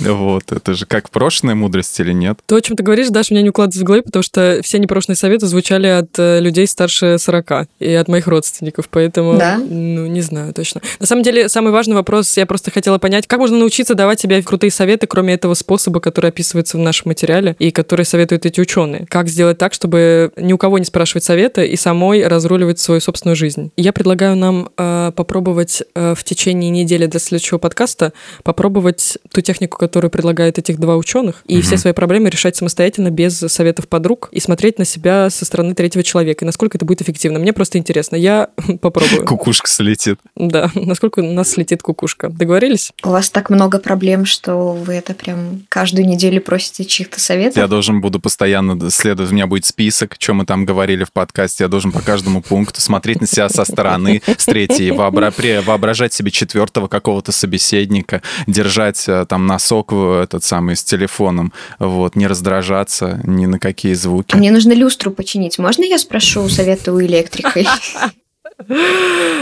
[0.00, 2.38] Вот, это же как прошлая мудрость или нет?
[2.46, 5.16] То, о чем ты говоришь, Даша, меня не укладывается в голове, потому что все непрошенные
[5.16, 9.58] советы звучали от э, людей старше 40 и от моих родственников, поэтому, да?
[9.58, 10.82] ну, не знаю точно.
[11.00, 14.42] На самом деле, самый важный вопрос, я просто хотела понять, как можно научиться давать себе
[14.42, 19.06] крутые советы, кроме этого способа, который описывается в нашем материале и который советуют эти ученые.
[19.08, 23.36] Как сделать так, чтобы ни у кого не спрашивать совета и самой разруливать свою собственную
[23.36, 23.72] жизнь.
[23.76, 28.12] Я предлагаю нам э, попробовать э, в течение недели до следующего подкаста
[28.42, 31.62] попробовать ту технику, которую предлагают этих два ученых, и угу.
[31.62, 36.02] все свои проблемы решать самостоятельно, без советов подруг, и смотреть на себя со стороны третьего
[36.02, 37.38] человека, и насколько это будет эффективно.
[37.38, 38.16] Мне просто интересно.
[38.16, 38.48] Я
[38.80, 39.26] попробую.
[39.26, 40.18] Кукушка слетит.
[40.36, 42.28] Да, насколько у нас слетит кукушка.
[42.28, 42.92] Договорились?
[43.04, 47.56] У вас так много проблем, что вы это прям каждую неделю просите чьих-то советов.
[47.56, 51.64] Я должен буду постоянно следовать, у меня будет список, что мы там говорили в подкасте,
[51.64, 56.88] я должен по каждому пункту смотреть на себя со стороны, с третьей, воображать себе четвертого
[56.88, 63.58] какого-то собеседника, держать э, там носок этот самый с телефоном, вот, не раздражаться ни на
[63.58, 64.34] какие звуки.
[64.34, 65.58] А мне нужно люстру починить.
[65.58, 67.62] Можно я спрошу совета у электрика?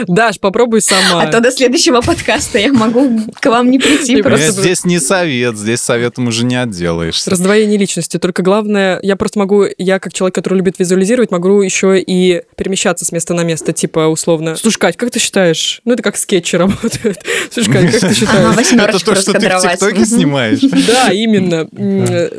[0.07, 1.23] Даш, попробуй сама.
[1.23, 4.23] А то до следующего подкаста я могу к вам не прийти.
[4.23, 4.53] Просто...
[4.53, 7.31] Здесь не совет, здесь советом уже не отделаешься.
[7.31, 8.18] Раздвоение личности.
[8.18, 13.05] Только главное, я просто могу, я как человек, который любит визуализировать, могу еще и перемещаться
[13.05, 14.57] с места на место, типа условно.
[14.57, 15.81] Слушай, Кать, как ты считаешь?
[15.85, 17.18] Ну, это как скетчи работают.
[17.51, 18.73] Слушай, Кать, как ты считаешь?
[18.73, 20.61] Это то, что ты в ТикТоке снимаешь?
[20.91, 21.68] Да, именно.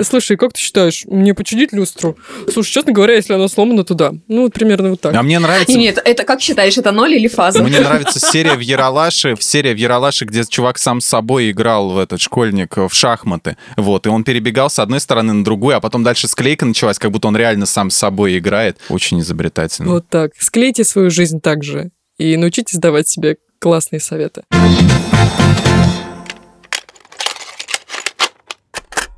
[0.03, 2.17] Слушай, как ты считаешь, мне починить люстру?
[2.51, 4.13] Слушай, честно говоря, если она сломана, то да.
[4.27, 5.13] Ну, вот примерно вот так.
[5.15, 5.77] А мне нравится...
[5.77, 6.70] Нет, это как считаешь?
[6.71, 7.63] Считаешь, это ноль или фаза?
[7.63, 11.89] Мне нравится серия в Яралаше, в серия в Яралаше, где чувак сам с собой играл
[11.89, 13.57] в этот школьник в шахматы.
[13.77, 17.11] Вот, и он перебегал с одной стороны на другую, а потом дальше склейка началась, как
[17.11, 18.77] будто он реально сам с собой играет.
[18.89, 19.91] Очень изобретательно.
[19.91, 20.31] Вот так.
[20.37, 24.43] Склейте свою жизнь так же и научитесь давать себе классные советы.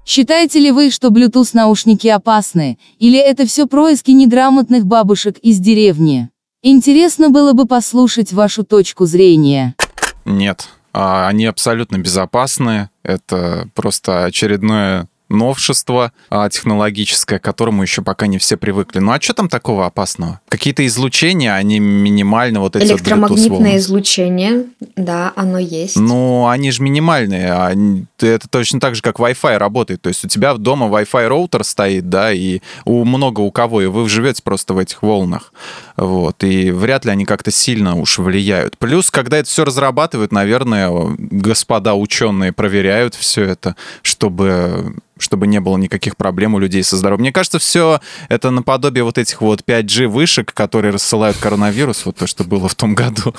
[0.06, 6.30] Считаете ли вы, что Bluetooth-наушники опасны, или это все происки неграмотных бабушек из деревни?
[6.66, 9.76] Интересно было бы послушать вашу точку зрения.
[10.24, 12.90] Нет, а, они абсолютно безопасны.
[13.04, 19.00] Это просто очередное новшество а, технологическое, к которому еще пока не все привыкли.
[19.00, 20.40] Ну а что там такого опасного?
[20.48, 24.66] Какие-то излучения, они минимально вот эти Электромагнитное излучение,
[24.96, 25.98] да, оно есть.
[25.98, 27.52] Ну, они же минимальные.
[27.52, 27.74] А
[28.20, 30.02] это точно так же, как Wi-Fi работает.
[30.02, 33.88] То есть у тебя дома Wi-Fi роутер стоит, да, и у много у кого, и
[33.88, 35.54] вы живете просто в этих волнах.
[35.98, 38.78] Вот, и вряд ли они как-то сильно уж влияют.
[38.78, 45.78] Плюс, когда это все разрабатывают, наверное, господа ученые проверяют все это, чтобы чтобы не было
[45.78, 47.22] никаких проблем у людей со здоровьем.
[47.22, 48.00] Мне кажется, все
[48.30, 52.76] это наподобие вот этих вот 5G вышек, которые рассылают коронавирус, вот то, что было в
[52.76, 53.34] том году.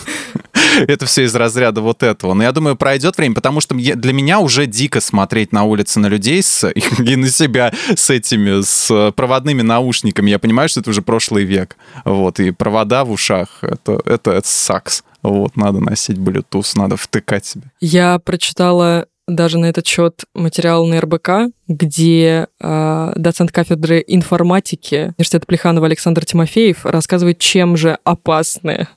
[0.88, 2.34] это все из разряда вот этого.
[2.34, 6.06] Но я думаю, пройдет время, потому что для меня уже дико смотреть на улице на
[6.06, 6.68] людей с,
[6.98, 10.30] и на себя с этими, с проводными наушниками.
[10.30, 11.76] Я понимаю, что это уже прошлый век.
[12.04, 15.04] Вот, и провода в ушах, это, это, это сакс.
[15.22, 17.64] Вот, надо носить Bluetooth, надо втыкать себе.
[17.80, 21.30] Я прочитала даже на этот счет материал на РБК,
[21.66, 28.88] где э, доцент кафедры информатики университета Плеханова Александр Тимофеев рассказывает, чем же опасны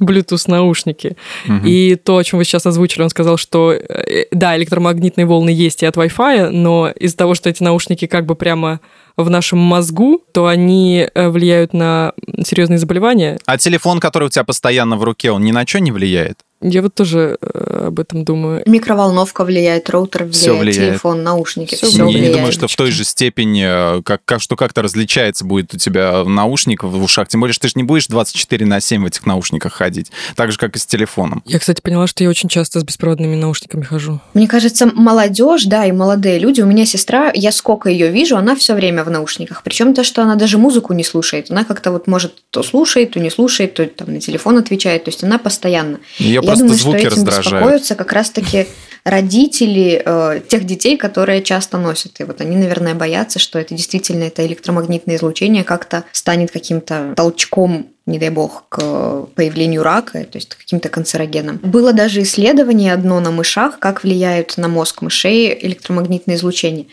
[0.00, 1.16] Bluetooth-наушники.
[1.64, 5.82] И то, о чем вы сейчас озвучили, он сказал, что э, да, электромагнитные волны есть
[5.82, 8.80] и от Wi-Fi, но из-за того, что эти наушники как бы прямо
[9.16, 12.12] в нашем мозгу, то они э, влияют на
[12.44, 13.38] серьезные заболевания.
[13.46, 16.40] А телефон, который у тебя постоянно в руке, он ни на что не влияет?
[16.68, 18.62] Я вот тоже э, об этом думаю.
[18.66, 20.90] Микроволновка влияет, роутер влияет, Все влияет.
[20.92, 22.22] телефон, наушники, все, все влияет.
[22.22, 25.74] Я не думаю, что в той же степени, э, как, как, что как-то различается будет
[25.74, 27.28] у тебя наушник в ушах.
[27.28, 30.10] Тем более, что ты же не будешь 24 на 7 в этих наушниках ходить.
[30.34, 31.42] Так же, как и с телефоном.
[31.46, 34.20] Я, кстати, поняла, что я очень часто с беспроводными наушниками хожу.
[34.34, 36.60] Мне кажется, молодежь, да, и молодые люди.
[36.62, 39.62] У меня сестра, я сколько ее вижу, она все время в наушниках.
[39.62, 41.50] Причем то, что она даже музыку не слушает.
[41.50, 45.04] Она как-то вот может то слушает, то не слушает, то там на телефон отвечает.
[45.04, 46.00] То есть она постоянно.
[46.18, 47.44] Ее просто думаю, звуки что этим раздражают.
[47.46, 48.66] беспокоятся как раз-таки
[49.06, 52.18] родители э, тех детей, которые часто носят.
[52.20, 57.86] И вот они, наверное, боятся, что это действительно это электромагнитное излучение как-то станет каким-то толчком
[58.06, 61.58] не дай бог, к появлению рака, то есть каким-то канцерогенам.
[61.62, 66.86] Было даже исследование одно на мышах, как влияют на мозг мышей электромагнитное излучение.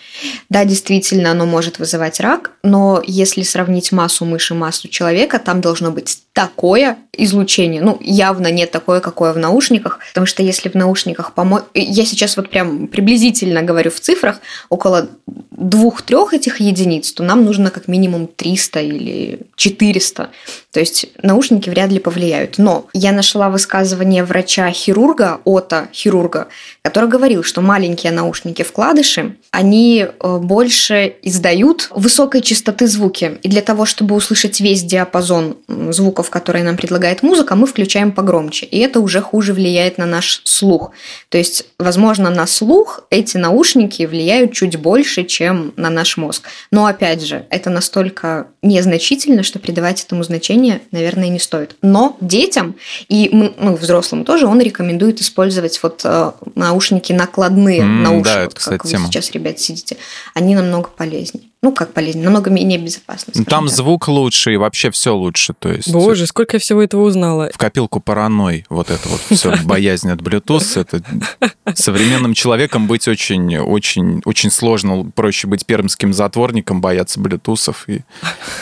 [0.49, 5.61] Да, действительно, оно может вызывать рак, но если сравнить массу мыши и массу человека, там
[5.61, 7.81] должно быть такое излучение.
[7.83, 11.61] Ну, явно не такое, какое в наушниках, потому что если в наушниках помо...
[12.03, 17.69] Я сейчас вот прям приблизительно говорю в цифрах, около двух-трех этих единиц, то нам нужно
[17.69, 20.29] как минимум 300 или 400.
[20.71, 22.57] То есть наушники вряд ли повлияют.
[22.57, 26.47] Но я нашла высказывание врача-хирурга, ота-хирурга,
[26.81, 33.37] который говорил, что маленькие наушники-вкладыши, они э, больше издают высокой частоты звуки.
[33.43, 38.65] И для того, чтобы услышать весь диапазон звуков, которые нам предлагает музыка, мы включаем погромче.
[38.65, 40.91] И это уже хуже влияет на наш слух.
[41.29, 41.67] То есть,
[42.29, 46.47] на слух эти наушники влияют чуть больше, чем на наш мозг.
[46.71, 51.75] Но, опять же, это настолько незначительно, что придавать этому значение, наверное, не стоит.
[51.81, 52.75] Но детям
[53.09, 58.43] и ну, взрослым тоже он рекомендует использовать вот э, наушники накладные mm, на уши, да,
[58.45, 59.05] вот, кстати, как тема.
[59.05, 59.97] вы сейчас, ребят, сидите,
[60.33, 61.45] они намного полезнее.
[61.61, 63.31] Ну, как полезнее, намного менее безопасно.
[63.45, 63.75] Там так.
[63.75, 65.53] звук лучше и вообще все лучше.
[65.57, 65.89] То есть...
[65.93, 67.49] Боже, сколько я всего этого узнала.
[67.53, 71.01] В копилку паранойй вот это вот все, боязнь от Bluetooth, это
[71.73, 75.09] современным человеком быть очень, очень, очень сложно.
[75.15, 78.01] Проще быть пермским затворником, бояться блютусов и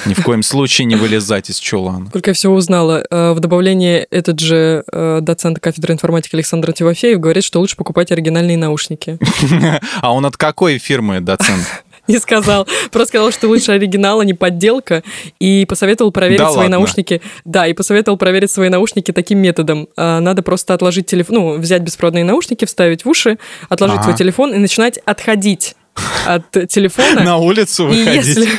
[0.05, 2.07] ни в коем случае не вылезать из чулана.
[2.07, 3.05] Сколько я всего узнала.
[3.09, 8.11] Э, в добавлении этот же э, доцент кафедры информатики Александр Тивофеев говорит, что лучше покупать
[8.11, 9.17] оригинальные наушники.
[10.01, 11.65] А он от какой фирмы доцент?
[12.07, 12.67] не сказал.
[12.91, 15.03] Просто сказал, что лучше оригинал, а не подделка.
[15.39, 16.77] И посоветовал проверить да свои ладно?
[16.77, 17.21] наушники.
[17.45, 19.87] Да, и посоветовал проверить свои наушники таким методом.
[19.95, 23.37] А, надо просто отложить телефон, ну, взять беспроводные наушники, вставить в уши,
[23.69, 24.03] отложить ага.
[24.03, 25.75] свой телефон и начинать отходить
[26.25, 27.23] от телефона.
[27.23, 28.25] На улицу выходить.
[28.25, 28.49] И если,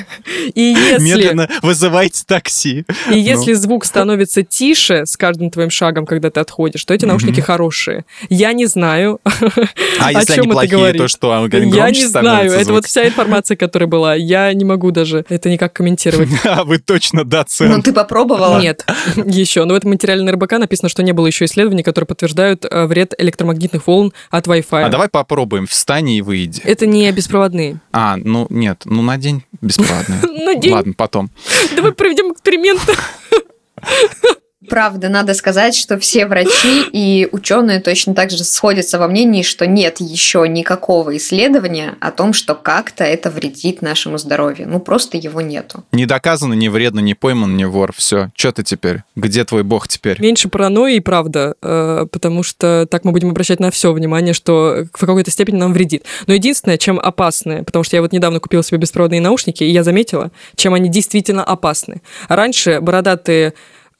[0.54, 2.84] и если, Медленно вызывайте такси.
[3.08, 3.16] И ну.
[3.16, 7.42] если звук становится тише с каждым твоим шагом, когда ты отходишь, то эти наушники mm-hmm.
[7.42, 8.04] хорошие.
[8.28, 11.00] Я не знаю, а о если чем они это плохие, говорит.
[11.00, 11.30] то что?
[11.30, 12.50] Он Я не знаю.
[12.50, 12.62] Звук.
[12.62, 14.14] Это вот вся информация, которая была.
[14.14, 16.28] Я не могу даже это никак комментировать.
[16.44, 17.74] А вы точно доцент.
[17.74, 18.60] Ну, ты попробовала?
[18.60, 18.84] Нет,
[19.16, 19.64] еще.
[19.64, 22.86] Но в этом материале на РБК написано, что не было еще исследований, которые подтверждают э,
[22.86, 24.82] вред электромагнитных волн от Wi-Fi.
[24.84, 25.66] А давай попробуем.
[25.66, 26.60] Встань и выйди.
[26.64, 27.80] Это не беспроводные.
[27.92, 30.20] А, ну нет, ну на день бесплатные.
[30.44, 30.72] На день?
[30.72, 31.30] Ладно, потом.
[31.76, 32.80] Давай проведем эксперимент.
[34.68, 39.66] Правда, надо сказать, что все врачи и ученые точно так же сходятся во мнении, что
[39.66, 44.68] нет еще никакого исследования о том, что как-то это вредит нашему здоровью.
[44.68, 45.84] Ну, просто его нету.
[45.92, 47.92] Не доказано, не вредно, не пойман, не вор.
[47.96, 48.30] Все.
[48.36, 49.02] Что ты теперь?
[49.16, 50.20] Где твой бог теперь?
[50.20, 55.00] Меньше паранойи, правда, э, потому что так мы будем обращать на все внимание, что в
[55.00, 56.04] какой-то степени нам вредит.
[56.26, 59.82] Но единственное, чем опасны, потому что я вот недавно купила себе беспроводные наушники, и я
[59.82, 62.02] заметила, чем они действительно опасны.
[62.28, 63.54] Раньше бородатые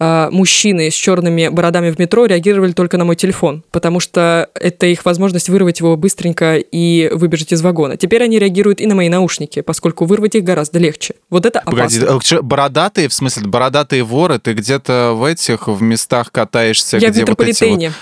[0.05, 4.87] а, мужчины с черными бородами в метро реагировали только на мой телефон, потому что это
[4.87, 7.97] их возможность вырвать его быстренько и выбежать из вагона.
[7.97, 11.15] Теперь они реагируют и на мои наушники, поскольку вырвать их гораздо легче.
[11.31, 12.01] Вот это опасно.
[12.01, 17.11] Погоди, э, бородатые, в смысле, бородатые воры, ты где-то в этих, в местах катаешься, Я
[17.11, 17.93] где в вот эти вот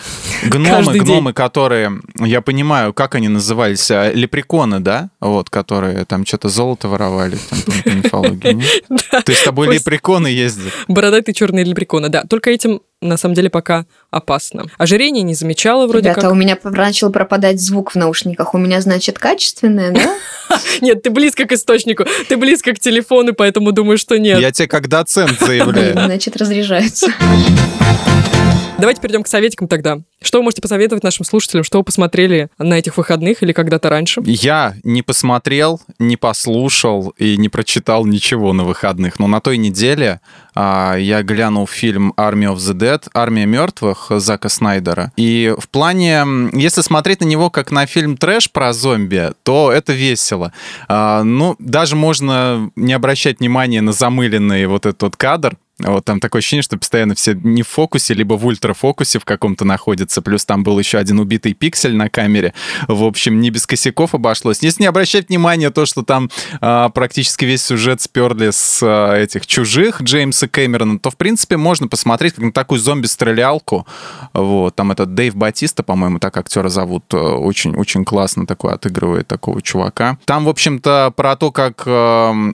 [0.51, 5.11] гномы, гномы, которые, я понимаю, как они назывались, а, лепреконы, да?
[5.20, 8.62] Вот, которые там что-то золото воровали, там, по мифологии.
[9.11, 10.72] То есть с тобой лепреконы ездят?
[10.88, 12.24] Бородатые черные лепреконы силикона, да.
[12.28, 14.66] Только этим на самом деле пока опасно.
[14.78, 16.32] Ожирение не замечала вроде Ребята, как.
[16.32, 18.55] у меня начал пропадать звук в наушниках.
[18.55, 20.59] У меня, значит, качественное, да?
[20.80, 24.41] Нет, ты близко к источнику, ты близко к телефону, поэтому думаю, что нет.
[24.41, 25.93] Я тебе как доцент заявляю.
[25.93, 27.07] Значит, разряжается.
[28.81, 29.99] Давайте перейдем к советикам тогда.
[30.22, 31.64] Что вы можете посоветовать нашим слушателям?
[31.64, 34.22] Что вы посмотрели на этих выходных или когда-то раньше?
[34.24, 39.18] Я не посмотрел, не послушал и не прочитал ничего на выходных.
[39.18, 40.20] Но на той неделе
[40.55, 45.12] а, я глянул фильм «Army of the Dead», «Армия мертвых» Зака Снайдера.
[45.16, 46.24] И в плане,
[46.55, 50.55] если смотреть на него как на фильм трэш про зомби, то это весело.
[50.89, 56.41] А, ну, даже можно не обращать внимания на замыленный вот этот кадр, вот там такое
[56.41, 60.22] ощущение, что постоянно все не в фокусе, либо в ультрафокусе в каком-то находятся.
[60.22, 62.55] Плюс там был еще один убитый пиксель на камере.
[62.89, 64.62] В общем, не без косяков обошлось.
[64.62, 69.47] Если не обращать внимания то, что там а, практически весь сюжет сперли с а, этих
[69.47, 73.87] чужих Джеймса Кэмерона, то, в принципе, можно посмотреть как на такую зомби-стрелялку.
[74.33, 74.74] Вот.
[74.74, 80.18] Там этот Дэйв Батиста, по-моему, так актера зовут, очень-очень классно такой отыгрывает такого чувака.
[80.24, 81.91] Там, в общем-то, про то, как э,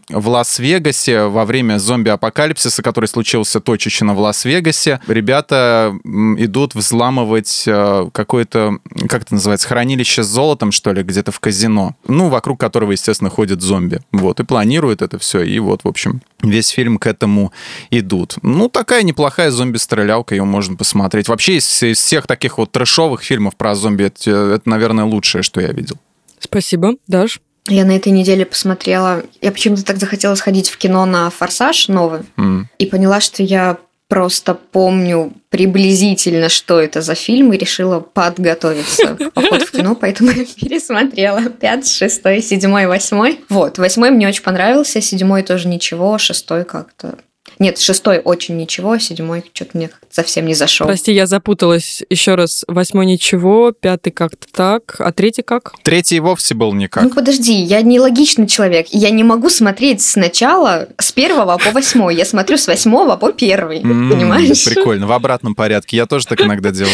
[0.09, 5.01] в Лас-Вегасе во время зомби-апокалипсиса, который случился точечно в Лас-Вегасе.
[5.07, 11.41] Ребята идут взламывать э, какое-то, как это называется, хранилище с золотом, что ли, где-то в
[11.41, 11.97] казино.
[12.07, 14.01] Ну, вокруг которого, естественно, ходят зомби.
[14.13, 15.41] Вот, и планируют это все.
[15.41, 17.55] И вот, в общем, весь фильм к этому
[17.91, 18.37] идут.
[18.43, 21.29] Ну, такая неплохая зомби-стрелялка, ее можно посмотреть.
[21.29, 25.63] Вообще, из, из всех таких вот трэшовых фильмов про зомби, это, это, наверное, лучшее, что
[25.63, 25.97] я видел.
[26.39, 26.97] Спасибо.
[27.07, 27.41] Даш?
[27.69, 29.23] Я на этой неделе посмотрела...
[29.41, 32.21] Я почему-то так захотела сходить в кино на «Форсаж» новый.
[32.37, 32.65] Mm.
[32.79, 39.33] И поняла, что я просто помню приблизительно, что это за фильм, и решила подготовиться к
[39.33, 41.43] походу в кино, поэтому я пересмотрела.
[41.51, 43.41] Пятый, шестой, седьмой, восьмой.
[43.49, 47.19] Вот, восьмой мне очень понравился, седьмой тоже ничего, шестой как-то
[47.59, 50.87] нет, шестой очень ничего, седьмой что-то мне совсем не зашел.
[50.87, 52.03] Прости, я запуталась.
[52.11, 52.65] Еще раз.
[52.69, 55.75] Восьмой ничего, пятый как-то так, а третий как?
[55.83, 57.05] Третий вовсе был никак.
[57.05, 58.89] Ну подожди, я нелогичный человек.
[58.91, 62.15] Я не могу смотреть сначала с первого по восьмой.
[62.17, 63.81] Я смотрю с восьмого по первый.
[63.81, 64.65] Понимаешь?
[64.65, 65.07] Прикольно.
[65.07, 65.97] В обратном порядке.
[65.97, 66.93] Я тоже так иногда делаю.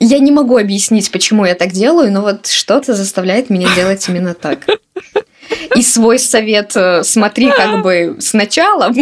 [0.00, 4.34] Я не могу объяснить, почему я так делаю, но вот что-то заставляет меня делать именно
[4.34, 4.60] так
[5.74, 8.92] и свой совет э, смотри как бы сначала,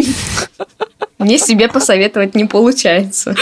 [1.17, 3.35] мне себе посоветовать не получается.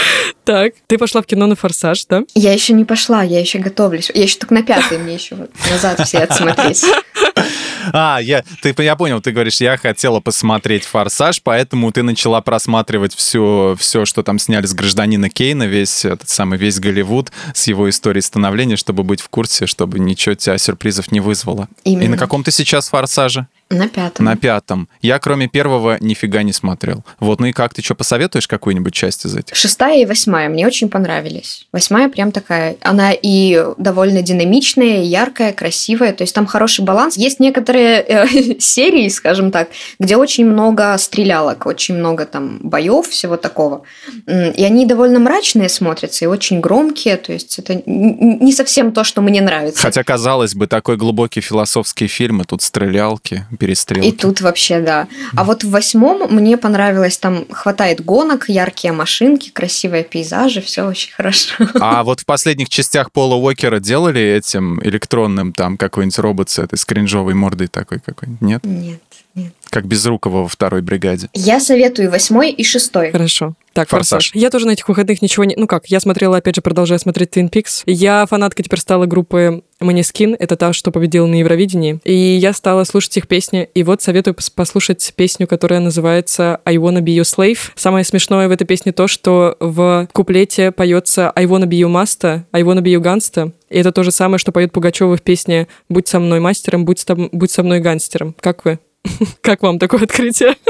[0.44, 2.22] Так, ты пошла в кино на «Форсаж», да?
[2.34, 4.10] Я еще не пошла, я еще готовлюсь.
[4.14, 6.84] Я еще только на пятый, мне еще вот назад все отсмотреть.
[7.92, 13.14] А, я, ты, я понял, ты говоришь, я хотела посмотреть «Форсаж», поэтому ты начала просматривать
[13.14, 17.88] все, все, что там сняли с гражданина Кейна, весь этот самый, весь Голливуд с его
[17.88, 21.68] историей становления, чтобы быть в курсе, чтобы ничего тебя сюрпризов не вызвало.
[21.84, 22.02] Именно.
[22.02, 23.46] И на каком ты сейчас «Форсаже»?
[23.68, 24.24] На пятом.
[24.24, 24.88] На пятом.
[25.02, 27.04] Я, кроме первого, нифига не смотрел.
[27.18, 29.56] Вот, ну и как, ты что, посоветуешь какую-нибудь часть из этих?
[29.56, 31.66] Шестая и восьмая мне очень понравились.
[31.72, 37.16] Восьмая прям такая, она и довольно динамичная, яркая, красивая, то есть там хороший баланс.
[37.16, 38.26] Есть некоторые э,
[38.60, 43.82] серии, скажем так, где очень много стрелялок, очень много там боев, всего такого.
[44.28, 49.22] И они довольно мрачные смотрятся и очень громкие, то есть это не совсем то, что
[49.22, 49.82] мне нравится.
[49.82, 54.08] Хотя, казалось бы, такой глубокий философский фильм, и тут стрелялки перестрелки.
[54.08, 55.08] И тут вообще, да.
[55.36, 61.12] А вот в восьмом мне понравилось, там хватает гонок, яркие машинки, красивые пейзажи, все очень
[61.12, 61.54] хорошо.
[61.80, 66.78] А вот в последних частях Пола Уокера делали этим электронным там какой-нибудь робот с этой
[66.78, 68.40] скринжовой мордой такой какой-нибудь?
[68.40, 68.64] Нет?
[68.64, 69.00] Нет, нет.
[69.70, 71.28] Как Безрукова во второй бригаде.
[71.34, 73.10] Я советую восьмой и шестой.
[73.12, 73.54] Хорошо.
[73.76, 74.30] Так, «Форсаж».
[74.32, 75.54] Я тоже на этих выходных ничего не...
[75.54, 77.82] Ну как, я смотрела, опять же, продолжаю смотреть «Твин Пикс».
[77.84, 80.34] Я фанатка теперь стала группы Манискин.
[80.38, 82.00] Это та, что победила на Евровидении.
[82.04, 83.68] И я стала слушать их песни.
[83.74, 87.58] И вот советую послушать песню, которая называется «I wanna be your slave».
[87.74, 92.44] Самое смешное в этой песне то, что в куплете поется «I wanna be your master»,
[92.52, 93.52] «I wanna be your gangster».
[93.68, 97.04] И это то же самое, что поет Пугачева в песне «Будь со мной мастером, будь,
[97.32, 98.34] будь со мной гангстером».
[98.40, 98.78] Как вы?
[99.40, 100.56] Как вам такое открытие?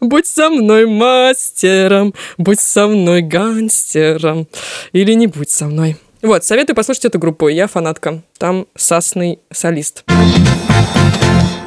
[0.00, 4.48] Будь со мной мастером, будь со мной гангстером,
[4.92, 5.96] или не будь со мной.
[6.22, 7.46] Вот, советую послушать эту группу.
[7.46, 8.22] Я фанатка.
[8.38, 10.04] Там сасный солист.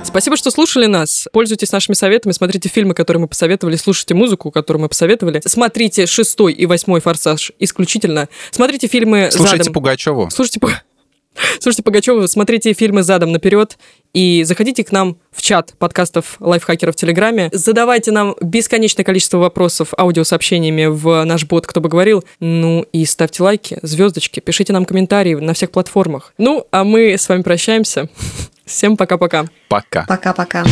[0.03, 1.28] Спасибо, что слушали нас.
[1.32, 5.41] Пользуйтесь нашими советами, смотрите фильмы, которые мы посоветовали, слушайте музыку, которую мы посоветовали.
[5.45, 8.28] Смотрите шестой и восьмой «Форсаж» исключительно.
[8.51, 9.74] Смотрите фильмы Слушайте задом.
[9.74, 10.30] Пугачеву.
[10.32, 10.89] Слушайте Пугачеву.
[11.60, 13.78] Слушайте, Пугачева, смотрите фильмы задом наперед
[14.14, 17.50] и заходите к нам в чат подкастов лайфхакеров в Телеграме.
[17.52, 22.24] Задавайте нам бесконечное количество вопросов аудиосообщениями в наш бот «Кто бы говорил».
[22.40, 26.34] Ну и ставьте лайки, звездочки, пишите нам комментарии на всех платформах.
[26.38, 28.10] Ну, а мы с вами прощаемся.
[28.66, 29.46] Всем пока-пока.
[29.68, 30.06] Пока.
[30.08, 30.64] Пока-пока.